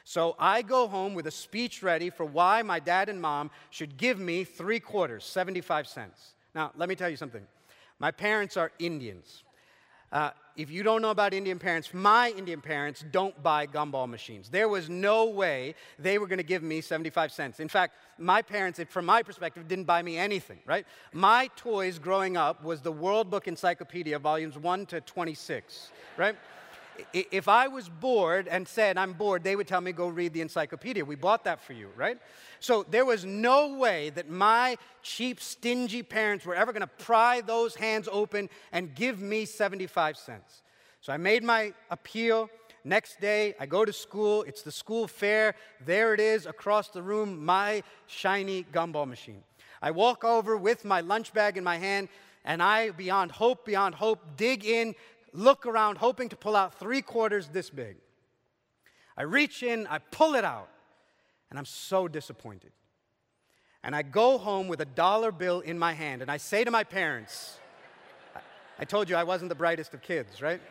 So 0.06 0.36
I 0.40 0.64
go 0.64 0.88
home 0.88 1.14
with 1.14 1.28
a 1.28 1.32
speech 1.32 1.84
ready 1.84 2.10
for 2.10 2.26
why 2.26 2.64
my 2.64 2.80
dad 2.80 3.10
and 3.10 3.22
mom 3.22 3.52
should 3.70 3.96
give 3.96 4.20
me 4.20 4.44
three 4.44 4.80
quarters, 4.80 5.24
75 5.24 5.88
cents. 5.88 6.34
Now, 6.56 6.72
let 6.76 6.90
me 6.90 6.96
tell 6.96 7.10
you 7.12 7.18
something. 7.18 7.46
My 8.00 8.10
parents 8.10 8.58
are 8.58 8.72
Indians. 8.80 9.44
Uh, 10.12 10.32
if 10.56 10.70
you 10.70 10.84
don't 10.84 11.02
know 11.02 11.12
about 11.12 11.34
Indian 11.34 11.60
parents, 11.60 11.94
my 11.94 12.34
Indian 12.38 12.62
parents 12.62 13.04
don't 13.12 13.42
buy 13.42 13.68
gumball 13.68 14.10
machines. 14.10 14.50
There 14.50 14.68
was 14.68 14.90
no 14.90 15.26
way 15.26 15.76
they 15.98 16.18
were 16.18 16.28
going 16.28 16.38
to 16.38 16.44
give 16.44 16.64
me 16.64 16.82
75 16.82 17.32
cents. 17.32 17.60
In 17.60 17.70
fact, 17.70 17.96
my 18.18 18.42
parents, 18.42 18.80
from 18.90 19.06
my 19.06 19.24
perspective, 19.24 19.68
didn't 19.68 19.86
buy 19.86 20.02
me 20.02 20.18
anything, 20.18 20.60
right? 20.66 20.86
My 21.14 21.50
toys 21.56 22.00
growing 22.00 22.38
up 22.38 22.64
was 22.64 22.82
the 22.82 22.92
World 22.92 23.30
Book 23.30 23.48
Encyclopedia, 23.48 24.20
volumes 24.20 24.58
1 24.58 24.86
to 24.88 25.02
26, 25.02 25.92
right? 26.18 26.36
If 27.14 27.48
I 27.48 27.68
was 27.68 27.90
bored 27.90 28.48
and 28.48 28.68
said, 28.68 28.98
I'm 28.98 29.14
bored, 29.14 29.44
they 29.44 29.56
would 29.56 29.68
tell 29.68 29.82
me, 29.82 29.92
go 29.92 30.08
read 30.08 30.34
the 30.34 30.42
encyclopedia. 30.42 31.04
We 31.04 31.16
bought 31.16 31.44
that 31.44 31.62
for 31.62 31.74
you, 31.74 31.90
right? 31.96 32.18
So 32.60 32.84
there 32.90 33.06
was 33.06 33.26
no 33.26 33.76
way 33.76 34.10
that 34.12 34.30
my 34.30 34.78
cheap, 35.02 35.42
stingy 35.42 36.04
parents 36.04 36.46
were 36.46 36.56
ever 36.56 36.72
going 36.72 36.82
to 36.82 36.88
pry 36.88 37.42
those 37.42 37.76
hands 37.76 38.08
open 38.12 38.50
and 38.72 38.94
give 38.96 39.22
me 39.22 39.46
75 39.46 40.18
cents. 40.18 40.62
So 41.02 41.12
I 41.12 41.18
made 41.18 41.44
my 41.44 41.74
appeal. 41.90 42.50
Next 42.84 43.20
day, 43.20 43.56
I 43.60 43.66
go 43.66 43.86
to 43.86 43.94
school. 43.94 44.44
It's 44.44 44.62
the 44.62 44.72
school 44.72 45.08
fair. 45.08 45.56
There 45.86 46.14
it 46.14 46.20
is 46.20 46.46
across 46.46 46.90
the 46.90 47.02
room, 47.02 47.44
my 47.44 47.84
shiny 48.08 48.64
gumball 48.72 49.08
machine. 49.08 49.44
I 49.82 49.92
walk 49.92 50.24
over 50.24 50.58
with 50.58 50.86
my 50.86 51.02
lunch 51.02 51.34
bag 51.34 51.58
in 51.58 51.64
my 51.64 51.78
hand, 51.78 52.10
and 52.46 52.62
I, 52.62 52.92
beyond 52.92 53.32
hope, 53.32 53.66
beyond 53.66 53.96
hope, 53.96 54.20
dig 54.36 54.66
in 54.66 54.96
look 55.34 55.66
around, 55.66 55.98
hoping 55.98 56.30
to 56.30 56.36
pull 56.36 56.56
out 56.56 56.80
three 56.80 57.02
quarters 57.02 57.48
this 57.48 57.70
big. 57.70 57.98
I 59.18 59.24
reach 59.24 59.64
in, 59.64 59.88
I 59.88 60.00
pull 60.00 60.36
it 60.36 60.46
out, 60.46 60.70
and 61.50 61.60
I'm 61.60 61.66
so 61.66 62.08
disappointed. 62.08 62.72
And 63.84 63.96
I 63.96 64.04
go 64.04 64.38
home 64.38 64.68
with 64.68 64.82
a 64.82 64.86
dollar 64.86 65.32
bill 65.32 65.60
in 65.62 65.78
my 65.78 65.94
hand, 65.94 66.22
and 66.22 66.30
I 66.30 66.38
say 66.38 66.64
to 66.64 66.72
my 66.72 66.84
parents, 66.84 67.58
I 68.80 68.86
told 68.86 69.10
you 69.10 69.16
I 69.16 69.24
wasn't 69.24 69.50
the 69.50 69.56
brightest 69.56 69.94
of 69.94 70.02
kids, 70.02 70.42
right? 70.42 70.62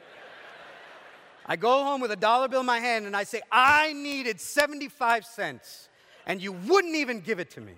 I 1.46 1.56
go 1.56 1.84
home 1.84 2.00
with 2.00 2.10
a 2.10 2.16
dollar 2.16 2.48
bill 2.48 2.60
in 2.60 2.66
my 2.66 2.80
hand 2.80 3.06
and 3.06 3.16
I 3.16 3.24
say, 3.24 3.40
I 3.50 3.92
needed 3.92 4.40
75 4.40 5.24
cents, 5.24 5.88
and 6.26 6.40
you 6.40 6.52
wouldn't 6.52 6.94
even 6.94 7.20
give 7.20 7.40
it 7.40 7.50
to 7.52 7.60
me. 7.60 7.74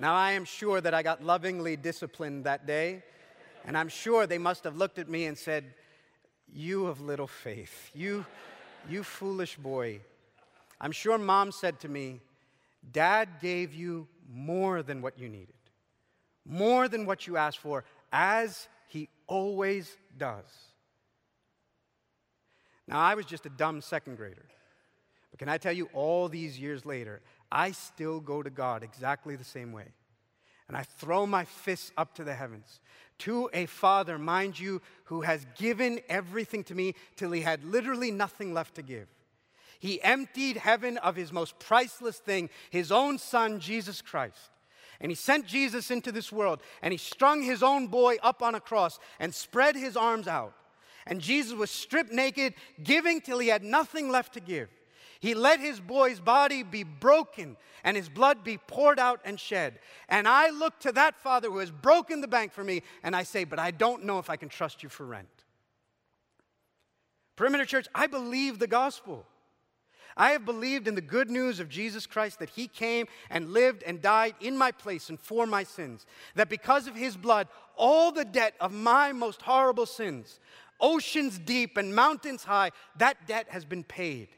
Now, 0.00 0.14
I 0.14 0.32
am 0.32 0.44
sure 0.44 0.80
that 0.80 0.94
I 0.94 1.02
got 1.02 1.22
lovingly 1.22 1.76
disciplined 1.76 2.44
that 2.44 2.66
day 2.66 3.04
and 3.64 3.76
I'm 3.76 3.88
sure 3.88 4.26
they 4.26 4.38
must 4.38 4.64
have 4.64 4.76
looked 4.76 4.98
at 4.98 5.08
me 5.08 5.26
and 5.26 5.36
said, 5.38 5.74
You 6.52 6.86
of 6.86 7.00
little 7.00 7.26
faith, 7.26 7.90
you, 7.94 8.24
You 8.88 9.02
foolish 9.02 9.56
boy. 9.56 10.00
I'm 10.80 10.92
sure 10.92 11.16
mom 11.16 11.52
said 11.52 11.78
to 11.80 11.88
me, 11.88 12.20
Dad 12.90 13.28
gave 13.40 13.72
you 13.72 14.08
more 14.28 14.82
than 14.82 15.00
what 15.00 15.18
you 15.18 15.28
needed, 15.28 15.54
more 16.44 16.88
than 16.88 17.06
what 17.06 17.26
you 17.26 17.36
asked 17.36 17.58
for, 17.58 17.84
as 18.12 18.68
he 18.88 19.08
always 19.28 19.96
does. 20.18 20.44
Now, 22.88 22.98
I 22.98 23.14
was 23.14 23.26
just 23.26 23.46
a 23.46 23.50
dumb 23.50 23.80
second 23.80 24.16
grader. 24.16 24.44
But 25.30 25.38
can 25.38 25.48
I 25.48 25.56
tell 25.56 25.72
you, 25.72 25.88
all 25.94 26.28
these 26.28 26.58
years 26.58 26.84
later, 26.84 27.22
I 27.50 27.70
still 27.70 28.20
go 28.20 28.42
to 28.42 28.50
God 28.50 28.82
exactly 28.82 29.36
the 29.36 29.44
same 29.44 29.72
way. 29.72 29.86
And 30.68 30.76
I 30.76 30.82
throw 30.82 31.26
my 31.26 31.44
fists 31.44 31.92
up 31.96 32.14
to 32.16 32.24
the 32.24 32.34
heavens 32.34 32.80
to 33.22 33.48
a 33.52 33.66
father, 33.66 34.18
mind 34.18 34.58
you, 34.58 34.82
who 35.04 35.20
has 35.20 35.46
given 35.56 36.00
everything 36.08 36.64
to 36.64 36.74
me 36.74 36.94
till 37.14 37.30
he 37.30 37.42
had 37.42 37.64
literally 37.64 38.10
nothing 38.10 38.52
left 38.52 38.74
to 38.74 38.82
give. 38.82 39.06
He 39.78 40.02
emptied 40.02 40.56
heaven 40.56 40.96
of 40.98 41.14
his 41.14 41.32
most 41.32 41.58
priceless 41.58 42.18
thing, 42.18 42.50
his 42.70 42.90
own 42.90 43.18
son, 43.18 43.60
Jesus 43.60 44.02
Christ. 44.02 44.50
And 45.00 45.10
he 45.10 45.16
sent 45.16 45.46
Jesus 45.46 45.90
into 45.90 46.10
this 46.10 46.32
world, 46.32 46.62
and 46.82 46.92
he 46.92 46.98
strung 46.98 47.42
his 47.42 47.62
own 47.62 47.88
boy 47.88 48.16
up 48.22 48.42
on 48.42 48.54
a 48.54 48.60
cross 48.60 48.98
and 49.20 49.34
spread 49.34 49.76
his 49.76 49.96
arms 49.96 50.26
out. 50.26 50.54
And 51.06 51.20
Jesus 51.20 51.52
was 51.52 51.70
stripped 51.70 52.12
naked, 52.12 52.54
giving 52.82 53.20
till 53.20 53.38
he 53.38 53.48
had 53.48 53.64
nothing 53.64 54.10
left 54.10 54.34
to 54.34 54.40
give. 54.40 54.68
He 55.22 55.34
let 55.34 55.60
his 55.60 55.78
boy's 55.78 56.18
body 56.18 56.64
be 56.64 56.82
broken 56.82 57.56
and 57.84 57.96
his 57.96 58.08
blood 58.08 58.42
be 58.42 58.58
poured 58.58 58.98
out 58.98 59.20
and 59.24 59.38
shed. 59.38 59.78
And 60.08 60.26
I 60.26 60.50
look 60.50 60.80
to 60.80 60.90
that 60.92 61.14
father 61.14 61.48
who 61.48 61.58
has 61.58 61.70
broken 61.70 62.20
the 62.20 62.26
bank 62.26 62.52
for 62.52 62.64
me, 62.64 62.82
and 63.04 63.14
I 63.14 63.22
say, 63.22 63.44
But 63.44 63.60
I 63.60 63.70
don't 63.70 64.04
know 64.04 64.18
if 64.18 64.28
I 64.28 64.34
can 64.34 64.48
trust 64.48 64.82
you 64.82 64.88
for 64.88 65.06
rent. 65.06 65.28
Perimeter 67.36 67.64
Church, 67.64 67.86
I 67.94 68.08
believe 68.08 68.58
the 68.58 68.66
gospel. 68.66 69.24
I 70.16 70.32
have 70.32 70.44
believed 70.44 70.88
in 70.88 70.96
the 70.96 71.00
good 71.00 71.30
news 71.30 71.60
of 71.60 71.68
Jesus 71.68 72.04
Christ 72.04 72.40
that 72.40 72.50
He 72.50 72.66
came 72.66 73.06
and 73.30 73.52
lived 73.52 73.84
and 73.84 74.02
died 74.02 74.34
in 74.40 74.58
my 74.58 74.72
place 74.72 75.08
and 75.08 75.20
for 75.20 75.46
my 75.46 75.62
sins. 75.62 76.04
That 76.34 76.48
because 76.48 76.88
of 76.88 76.96
His 76.96 77.16
blood, 77.16 77.46
all 77.76 78.10
the 78.10 78.24
debt 78.24 78.54
of 78.60 78.72
my 78.72 79.12
most 79.12 79.40
horrible 79.40 79.86
sins, 79.86 80.40
oceans 80.80 81.38
deep 81.38 81.76
and 81.76 81.94
mountains 81.94 82.42
high, 82.42 82.72
that 82.96 83.28
debt 83.28 83.46
has 83.50 83.64
been 83.64 83.84
paid. 83.84 84.30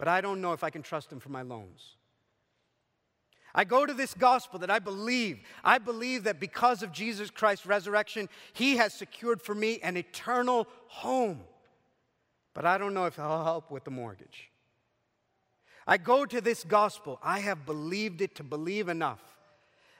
But 0.00 0.08
I 0.08 0.22
don't 0.22 0.40
know 0.40 0.54
if 0.54 0.64
I 0.64 0.70
can 0.70 0.80
trust 0.80 1.12
Him 1.12 1.20
for 1.20 1.28
my 1.28 1.42
loans. 1.42 1.96
I 3.54 3.64
go 3.64 3.84
to 3.84 3.92
this 3.92 4.14
gospel 4.14 4.58
that 4.60 4.70
I 4.70 4.78
believe. 4.78 5.40
I 5.62 5.76
believe 5.76 6.24
that 6.24 6.40
because 6.40 6.82
of 6.82 6.90
Jesus 6.90 7.30
Christ's 7.30 7.66
resurrection, 7.66 8.30
He 8.54 8.78
has 8.78 8.94
secured 8.94 9.42
for 9.42 9.54
me 9.54 9.78
an 9.82 9.98
eternal 9.98 10.66
home. 10.86 11.40
But 12.54 12.64
I 12.64 12.78
don't 12.78 12.94
know 12.94 13.04
if 13.04 13.16
He'll 13.16 13.44
help 13.44 13.70
with 13.70 13.84
the 13.84 13.90
mortgage. 13.90 14.50
I 15.86 15.98
go 15.98 16.24
to 16.24 16.40
this 16.40 16.64
gospel. 16.64 17.18
I 17.22 17.40
have 17.40 17.66
believed 17.66 18.22
it 18.22 18.36
to 18.36 18.42
believe 18.42 18.88
enough 18.88 19.20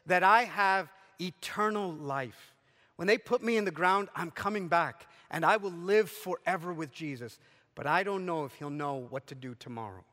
that 0.07 0.23
I 0.23 0.45
have 0.45 0.89
eternal 1.21 1.93
life. 1.93 2.55
When 2.97 3.07
they 3.07 3.19
put 3.19 3.43
me 3.43 3.59
in 3.59 3.67
the 3.67 3.71
ground, 3.71 4.09
I'm 4.17 4.31
coming 4.31 4.67
back 4.67 5.07
and 5.31 5.45
I 5.45 5.59
will 5.59 5.73
live 5.73 6.11
forever 6.11 6.73
with 6.73 6.91
Jesus. 6.91 7.39
But 7.81 7.87
I 7.87 8.03
don't 8.03 8.27
know 8.27 8.45
if 8.45 8.53
he'll 8.57 8.69
know 8.69 9.07
what 9.09 9.27
to 9.29 9.35
do 9.35 9.55
tomorrow. 9.55 10.05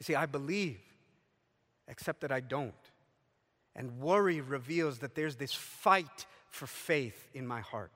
You 0.00 0.04
see, 0.04 0.16
I 0.16 0.26
believe, 0.26 0.80
except 1.86 2.22
that 2.22 2.32
I 2.32 2.40
don't. 2.40 2.74
And 3.76 4.00
worry 4.00 4.40
reveals 4.40 4.98
that 4.98 5.14
there's 5.14 5.36
this 5.36 5.54
fight 5.54 6.26
for 6.50 6.66
faith 6.66 7.28
in 7.34 7.46
my 7.46 7.60
heart. 7.60 7.92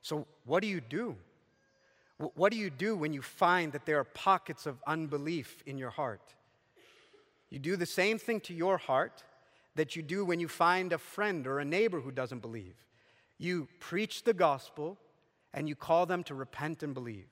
So, 0.00 0.26
what 0.46 0.62
do 0.62 0.68
you 0.68 0.80
do? 0.80 1.16
What 2.16 2.50
do 2.50 2.56
you 2.56 2.70
do 2.70 2.96
when 2.96 3.12
you 3.12 3.20
find 3.20 3.72
that 3.72 3.84
there 3.84 3.98
are 3.98 4.04
pockets 4.04 4.64
of 4.64 4.82
unbelief 4.86 5.62
in 5.66 5.76
your 5.76 5.90
heart? 5.90 6.34
You 7.50 7.58
do 7.58 7.76
the 7.76 7.84
same 7.84 8.18
thing 8.18 8.40
to 8.40 8.54
your 8.54 8.78
heart 8.78 9.22
that 9.74 9.96
you 9.96 10.02
do 10.02 10.24
when 10.24 10.40
you 10.40 10.48
find 10.48 10.94
a 10.94 10.98
friend 10.98 11.46
or 11.46 11.58
a 11.58 11.64
neighbor 11.66 12.00
who 12.00 12.10
doesn't 12.10 12.40
believe. 12.40 12.86
You 13.36 13.68
preach 13.80 14.24
the 14.24 14.32
gospel 14.32 14.96
and 15.56 15.68
you 15.68 15.74
call 15.74 16.06
them 16.06 16.22
to 16.24 16.34
repent 16.34 16.84
and 16.84 16.94
believe. 16.94 17.26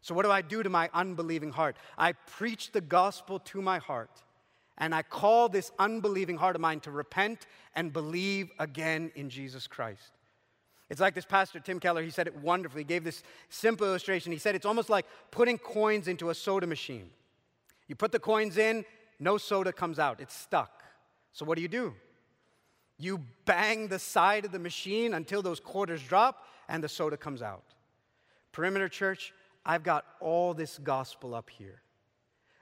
So, 0.00 0.14
what 0.14 0.24
do 0.24 0.30
I 0.30 0.40
do 0.40 0.62
to 0.62 0.70
my 0.70 0.88
unbelieving 0.94 1.50
heart? 1.50 1.76
I 1.98 2.12
preach 2.12 2.70
the 2.70 2.80
gospel 2.80 3.40
to 3.40 3.60
my 3.60 3.78
heart 3.78 4.22
and 4.78 4.94
I 4.94 5.02
call 5.02 5.48
this 5.48 5.72
unbelieving 5.78 6.36
heart 6.36 6.54
of 6.54 6.62
mine 6.62 6.80
to 6.80 6.90
repent 6.90 7.46
and 7.74 7.92
believe 7.92 8.50
again 8.58 9.10
in 9.16 9.28
Jesus 9.28 9.66
Christ. 9.66 10.12
It's 10.88 11.00
like 11.00 11.14
this 11.14 11.24
pastor, 11.24 11.58
Tim 11.58 11.80
Keller, 11.80 12.02
he 12.02 12.10
said 12.10 12.28
it 12.28 12.36
wonderfully. 12.36 12.82
He 12.82 12.86
gave 12.86 13.02
this 13.02 13.24
simple 13.48 13.86
illustration. 13.88 14.30
He 14.30 14.38
said 14.38 14.54
it's 14.54 14.66
almost 14.66 14.88
like 14.88 15.06
putting 15.32 15.58
coins 15.58 16.06
into 16.06 16.30
a 16.30 16.34
soda 16.34 16.66
machine. 16.66 17.10
You 17.88 17.96
put 17.96 18.12
the 18.12 18.20
coins 18.20 18.56
in, 18.56 18.84
no 19.18 19.38
soda 19.38 19.72
comes 19.72 19.98
out, 19.98 20.20
it's 20.20 20.36
stuck. 20.36 20.84
So 21.32 21.44
what 21.44 21.56
do 21.56 21.62
you 21.62 21.68
do? 21.68 21.94
You 22.98 23.20
bang 23.44 23.88
the 23.88 23.98
side 23.98 24.44
of 24.44 24.52
the 24.52 24.58
machine 24.60 25.14
until 25.14 25.42
those 25.42 25.58
quarters 25.58 26.02
drop 26.02 26.44
and 26.68 26.82
the 26.82 26.88
soda 26.88 27.16
comes 27.16 27.42
out. 27.42 27.64
Perimeter 28.52 28.88
Church, 28.88 29.32
I've 29.64 29.82
got 29.82 30.04
all 30.20 30.54
this 30.54 30.78
gospel 30.78 31.34
up 31.34 31.50
here. 31.50 31.82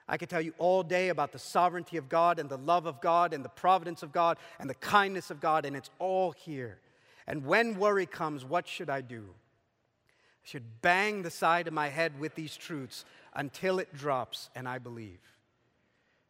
I 0.08 0.16
could 0.18 0.28
tell 0.28 0.40
you 0.40 0.52
all 0.58 0.82
day 0.82 1.08
about 1.08 1.32
the 1.32 1.38
sovereignty 1.38 1.96
of 1.96 2.08
God 2.08 2.38
and 2.38 2.48
the 2.48 2.58
love 2.58 2.86
of 2.86 3.00
God 3.00 3.32
and 3.32 3.44
the 3.44 3.48
providence 3.48 4.02
of 4.02 4.12
God 4.12 4.36
and 4.58 4.68
the 4.68 4.74
kindness 4.74 5.30
of 5.30 5.40
God, 5.40 5.64
and 5.64 5.74
it's 5.74 5.90
all 5.98 6.32
here. 6.32 6.78
And 7.26 7.46
when 7.46 7.78
worry 7.78 8.06
comes, 8.06 8.44
what 8.44 8.68
should 8.68 8.90
I 8.90 9.00
do? 9.00 9.24
I 9.30 10.46
should 10.46 10.82
bang 10.82 11.22
the 11.22 11.30
side 11.30 11.66
of 11.66 11.72
my 11.72 11.88
head 11.88 12.20
with 12.20 12.34
these 12.34 12.54
truths 12.54 13.06
until 13.34 13.78
it 13.78 13.94
drops 13.94 14.50
and 14.54 14.68
I 14.68 14.78
believe. 14.78 15.20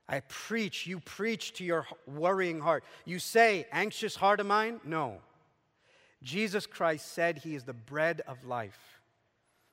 I 0.08 0.20
preach, 0.20 0.86
you 0.86 1.00
preach 1.00 1.54
to 1.54 1.64
your 1.64 1.86
worrying 2.06 2.60
heart. 2.60 2.84
You 3.04 3.18
say, 3.18 3.66
anxious 3.72 4.14
heart 4.14 4.38
of 4.38 4.46
mine? 4.46 4.80
No. 4.84 5.18
Jesus 6.24 6.66
Christ 6.66 7.12
said 7.12 7.38
he 7.38 7.54
is 7.54 7.64
the 7.64 7.72
bread 7.72 8.22
of 8.26 8.44
life. 8.44 9.00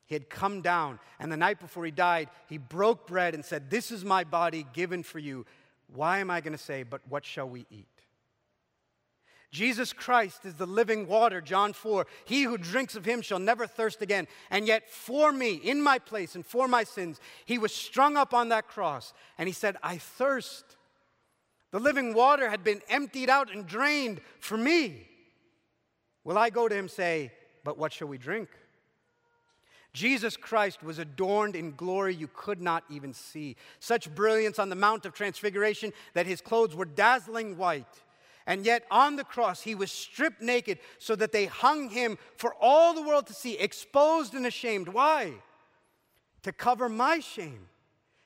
He 0.06 0.14
had 0.14 0.28
come 0.28 0.60
down, 0.60 0.98
and 1.18 1.32
the 1.32 1.36
night 1.36 1.58
before 1.58 1.84
he 1.84 1.90
died, 1.90 2.28
he 2.48 2.58
broke 2.58 3.06
bread 3.06 3.34
and 3.34 3.44
said, 3.44 3.70
This 3.70 3.90
is 3.90 4.04
my 4.04 4.24
body 4.24 4.66
given 4.74 5.02
for 5.02 5.18
you. 5.18 5.46
Why 5.94 6.18
am 6.18 6.30
I 6.30 6.40
going 6.42 6.52
to 6.52 6.58
say, 6.58 6.82
But 6.82 7.00
what 7.08 7.24
shall 7.24 7.48
we 7.48 7.66
eat? 7.70 7.86
Jesus 9.50 9.92
Christ 9.92 10.46
is 10.46 10.54
the 10.54 10.66
living 10.66 11.06
water, 11.06 11.42
John 11.42 11.74
4. 11.74 12.06
He 12.24 12.42
who 12.44 12.56
drinks 12.56 12.96
of 12.96 13.04
him 13.04 13.20
shall 13.20 13.38
never 13.38 13.66
thirst 13.66 14.00
again. 14.00 14.26
And 14.50 14.66
yet, 14.66 14.88
for 14.88 15.30
me, 15.30 15.54
in 15.54 15.82
my 15.82 15.98
place 15.98 16.34
and 16.34 16.44
for 16.44 16.66
my 16.66 16.84
sins, 16.84 17.20
he 17.44 17.58
was 17.58 17.74
strung 17.74 18.16
up 18.16 18.32
on 18.32 18.48
that 18.48 18.66
cross. 18.66 19.12
And 19.36 19.46
he 19.46 19.52
said, 19.52 19.76
I 19.82 19.98
thirst. 19.98 20.76
The 21.70 21.80
living 21.80 22.14
water 22.14 22.48
had 22.48 22.64
been 22.64 22.80
emptied 22.88 23.28
out 23.28 23.52
and 23.52 23.66
drained 23.66 24.22
for 24.40 24.56
me. 24.56 25.06
Will 26.24 26.38
I 26.38 26.50
go 26.50 26.68
to 26.68 26.74
him 26.74 26.84
and 26.84 26.90
say, 26.90 27.32
But 27.64 27.78
what 27.78 27.92
shall 27.92 28.08
we 28.08 28.18
drink? 28.18 28.48
Jesus 29.92 30.38
Christ 30.38 30.82
was 30.82 30.98
adorned 30.98 31.54
in 31.54 31.72
glory 31.72 32.14
you 32.14 32.28
could 32.34 32.62
not 32.62 32.84
even 32.88 33.12
see. 33.12 33.56
Such 33.78 34.14
brilliance 34.14 34.58
on 34.58 34.70
the 34.70 34.76
Mount 34.76 35.04
of 35.04 35.12
Transfiguration 35.12 35.92
that 36.14 36.26
his 36.26 36.40
clothes 36.40 36.74
were 36.74 36.86
dazzling 36.86 37.58
white. 37.58 38.02
And 38.46 38.64
yet 38.64 38.84
on 38.90 39.16
the 39.16 39.24
cross, 39.24 39.62
he 39.62 39.74
was 39.74 39.92
stripped 39.92 40.40
naked 40.40 40.78
so 40.98 41.14
that 41.16 41.32
they 41.32 41.46
hung 41.46 41.90
him 41.90 42.18
for 42.36 42.54
all 42.60 42.94
the 42.94 43.02
world 43.02 43.26
to 43.26 43.34
see, 43.34 43.58
exposed 43.58 44.34
and 44.34 44.46
ashamed. 44.46 44.88
Why? 44.88 45.34
To 46.42 46.52
cover 46.52 46.88
my 46.88 47.20
shame 47.20 47.68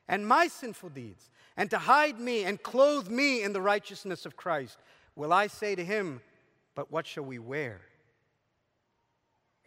and 0.09 0.27
my 0.27 0.47
sinful 0.47 0.91
deeds, 0.91 1.31
and 1.57 1.69
to 1.71 1.79
hide 1.79 2.21
me 2.21 2.45
and 2.45 2.63
clothe 2.63 3.09
me 3.09 3.43
in 3.43 3.53
the 3.53 3.61
righteousness 3.61 4.25
of 4.25 4.37
Christ. 4.37 4.79
Will 5.17 5.33
I 5.33 5.49
say 5.49 5.75
to 5.75 5.85
him, 5.85 6.21
But 6.77 6.93
what 6.93 7.07
shall 7.07 7.25
we 7.25 7.41
wear? 7.41 7.81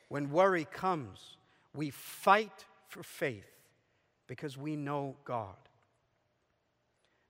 When 0.08 0.32
worry 0.32 0.64
comes, 0.64 1.38
we 1.76 1.90
fight 1.90 2.66
for 2.88 3.04
faith 3.04 3.50
because 4.28 4.58
we 4.58 4.78
know 4.78 5.18
God. 5.26 5.58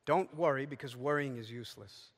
Don't 0.05 0.35
worry 0.35 0.65
because 0.65 0.95
worrying 0.95 1.38
is 1.38 1.49
useless. 1.49 2.09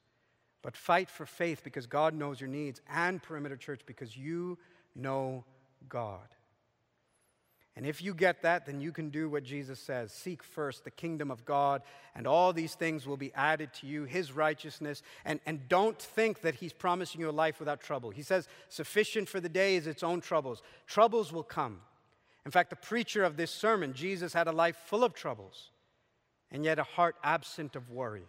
But 0.62 0.76
fight 0.76 1.10
for 1.10 1.26
faith 1.26 1.64
because 1.64 1.88
God 1.88 2.14
knows 2.14 2.42
your 2.42 2.50
needs, 2.50 2.82
and 2.90 3.22
Perimeter 3.22 3.58
Church 3.58 3.82
because 3.86 4.16
you 4.16 4.58
know 4.96 5.44
God. 5.88 6.28
And 7.76 7.86
if 7.86 8.02
you 8.02 8.14
get 8.14 8.42
that, 8.42 8.66
then 8.66 8.82
you 8.82 8.92
can 8.92 9.10
do 9.10 9.30
what 9.30 9.44
Jesus 9.44 9.80
says 9.80 10.12
Seek 10.12 10.44
first 10.44 10.84
the 10.84 10.92
kingdom 10.92 11.32
of 11.32 11.46
God, 11.46 11.82
and 12.16 12.28
all 12.28 12.52
these 12.52 12.76
things 12.76 13.08
will 13.08 13.18
be 13.18 13.34
added 13.34 13.74
to 13.76 13.88
you, 13.88 14.04
his 14.04 14.34
righteousness. 14.34 15.02
And, 15.24 15.40
and 15.46 15.70
don't 15.70 15.98
think 15.98 16.42
that 16.42 16.56
he's 16.56 16.74
promising 16.74 17.22
you 17.22 17.30
a 17.30 17.32
life 17.32 17.60
without 17.60 17.80
trouble. 17.80 18.10
He 18.10 18.24
says, 18.24 18.48
Sufficient 18.68 19.30
for 19.30 19.40
the 19.40 19.50
day 19.50 19.76
is 19.76 19.88
its 19.88 20.04
own 20.04 20.20
troubles. 20.20 20.62
Troubles 20.86 21.32
will 21.32 21.44
come. 21.44 21.80
In 22.46 22.52
fact, 22.52 22.72
the 22.72 22.76
preacher 22.76 23.24
of 23.24 23.38
this 23.38 23.52
sermon, 23.52 23.94
Jesus, 23.94 24.34
had 24.34 24.48
a 24.48 24.52
life 24.52 24.76
full 24.86 25.04
of 25.04 25.14
troubles, 25.14 25.70
and 26.52 26.66
yet 26.66 26.80
a 26.80 26.84
heart 26.84 27.16
absent 27.24 27.76
of 27.76 27.90
worry 27.90 28.24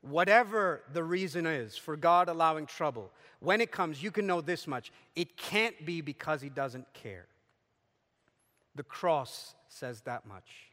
whatever 0.00 0.82
the 0.92 1.02
reason 1.02 1.46
is 1.46 1.76
for 1.76 1.96
God 1.96 2.28
allowing 2.28 2.66
trouble, 2.66 3.10
when 3.40 3.60
it 3.60 3.70
comes, 3.70 4.02
you 4.02 4.10
can 4.10 4.26
know 4.26 4.40
this 4.40 4.66
much 4.66 4.92
it 5.16 5.36
can't 5.36 5.86
be 5.86 6.00
because 6.00 6.40
He 6.40 6.48
doesn't 6.48 6.92
care. 6.92 7.26
The 8.78 8.84
cross 8.84 9.56
says 9.66 10.02
that 10.02 10.24
much. 10.24 10.70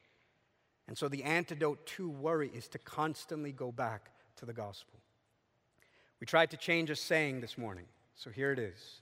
And 0.87 0.95
so 0.95 1.07
the 1.07 1.23
antidote 1.23 1.87
to 1.87 2.07
worry 2.07 2.51
is 2.53 2.67
to 2.67 2.77
constantly 2.77 3.51
go 3.51 3.71
back 3.71 4.11
to 4.35 4.45
the 4.45 4.53
gospel. 4.53 4.99
We 6.19 6.27
tried 6.27 6.51
to 6.51 6.57
change 6.57 6.91
a 6.91 6.95
saying 6.95 7.41
this 7.41 7.57
morning, 7.57 7.85
so 8.13 8.29
here 8.29 8.51
it 8.51 8.59
is 8.59 9.01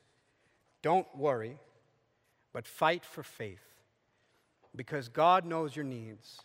Don't 0.82 1.06
worry, 1.18 1.58
but 2.54 2.66
fight 2.66 3.04
for 3.04 3.24
faith, 3.24 3.66
because 4.74 5.10
God 5.10 5.44
knows 5.44 5.76
your 5.76 5.84
needs 5.84 6.40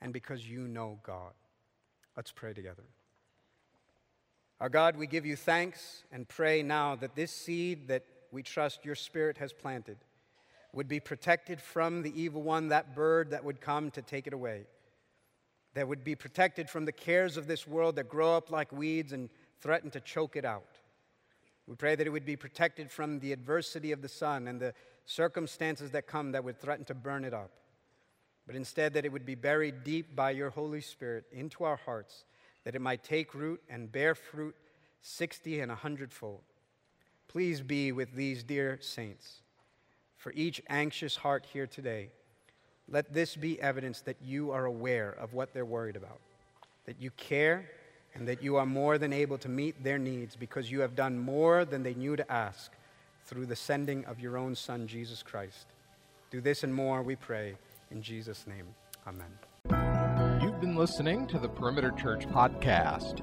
and 0.00 0.10
because 0.10 0.48
you 0.48 0.66
know 0.66 0.98
God. 1.02 1.34
Let's 2.16 2.32
pray 2.32 2.54
together. 2.54 2.84
Our 4.62 4.70
God, 4.70 4.96
we 4.96 5.06
give 5.06 5.26
you 5.26 5.36
thanks 5.36 6.04
and 6.10 6.26
pray 6.26 6.62
now 6.62 6.96
that 6.96 7.14
this 7.14 7.32
seed 7.32 7.88
that 7.88 8.06
we 8.32 8.42
trust 8.42 8.86
your 8.86 8.94
Spirit 8.94 9.36
has 9.36 9.52
planted 9.52 9.98
would 10.72 10.88
be 10.88 11.00
protected 11.00 11.60
from 11.60 12.02
the 12.02 12.20
evil 12.20 12.42
one, 12.42 12.68
that 12.68 12.94
bird 12.94 13.30
that 13.30 13.44
would 13.44 13.60
come 13.60 13.90
to 13.92 14.02
take 14.02 14.26
it 14.26 14.32
away, 14.32 14.66
that 15.74 15.88
would 15.88 16.04
be 16.04 16.14
protected 16.14 16.68
from 16.68 16.84
the 16.84 16.92
cares 16.92 17.36
of 17.36 17.46
this 17.46 17.66
world 17.66 17.96
that 17.96 18.08
grow 18.08 18.36
up 18.36 18.50
like 18.50 18.70
weeds 18.72 19.12
and 19.12 19.30
threaten 19.60 19.90
to 19.90 20.00
choke 20.00 20.36
it 20.36 20.44
out. 20.44 20.78
We 21.66 21.74
pray 21.74 21.94
that 21.96 22.06
it 22.06 22.10
would 22.10 22.24
be 22.24 22.36
protected 22.36 22.90
from 22.90 23.18
the 23.18 23.32
adversity 23.32 23.92
of 23.92 24.02
the 24.02 24.08
sun 24.08 24.48
and 24.48 24.60
the 24.60 24.74
circumstances 25.04 25.90
that 25.90 26.06
come 26.06 26.32
that 26.32 26.44
would 26.44 26.60
threaten 26.60 26.84
to 26.86 26.94
burn 26.94 27.24
it 27.24 27.34
up, 27.34 27.50
but 28.46 28.56
instead 28.56 28.94
that 28.94 29.04
it 29.04 29.12
would 29.12 29.26
be 29.26 29.34
buried 29.34 29.84
deep 29.84 30.14
by 30.14 30.30
your 30.30 30.50
Holy 30.50 30.80
Spirit 30.80 31.24
into 31.32 31.64
our 31.64 31.76
hearts 31.76 32.24
that 32.64 32.74
it 32.74 32.82
might 32.82 33.02
take 33.02 33.34
root 33.34 33.62
and 33.68 33.90
bear 33.90 34.14
fruit 34.14 34.54
60 35.00 35.60
and 35.60 35.72
a 35.72 35.74
hundredfold. 35.74 36.42
Please 37.28 37.60
be 37.60 37.92
with 37.92 38.12
these 38.14 38.42
dear 38.42 38.78
saints. 38.80 39.42
For 40.18 40.32
each 40.32 40.60
anxious 40.68 41.16
heart 41.16 41.46
here 41.52 41.66
today, 41.66 42.10
let 42.90 43.14
this 43.14 43.36
be 43.36 43.60
evidence 43.60 44.00
that 44.02 44.16
you 44.22 44.50
are 44.50 44.64
aware 44.64 45.10
of 45.10 45.32
what 45.32 45.54
they're 45.54 45.64
worried 45.64 45.94
about, 45.94 46.18
that 46.86 47.00
you 47.00 47.10
care, 47.12 47.70
and 48.14 48.26
that 48.26 48.42
you 48.42 48.56
are 48.56 48.66
more 48.66 48.98
than 48.98 49.12
able 49.12 49.38
to 49.38 49.48
meet 49.48 49.82
their 49.84 49.98
needs 49.98 50.34
because 50.34 50.70
you 50.70 50.80
have 50.80 50.96
done 50.96 51.16
more 51.18 51.64
than 51.64 51.84
they 51.84 51.94
knew 51.94 52.16
to 52.16 52.32
ask 52.32 52.72
through 53.26 53.46
the 53.46 53.54
sending 53.54 54.04
of 54.06 54.18
your 54.18 54.36
own 54.36 54.56
Son, 54.56 54.88
Jesus 54.88 55.22
Christ. 55.22 55.68
Do 56.30 56.40
this 56.40 56.64
and 56.64 56.74
more, 56.74 57.02
we 57.02 57.14
pray, 57.14 57.54
in 57.92 58.02
Jesus' 58.02 58.44
name. 58.46 58.66
Amen. 59.06 60.40
You've 60.42 60.60
been 60.60 60.76
listening 60.76 61.28
to 61.28 61.38
the 61.38 61.48
Perimeter 61.48 61.92
Church 61.92 62.26
podcast. 62.26 63.22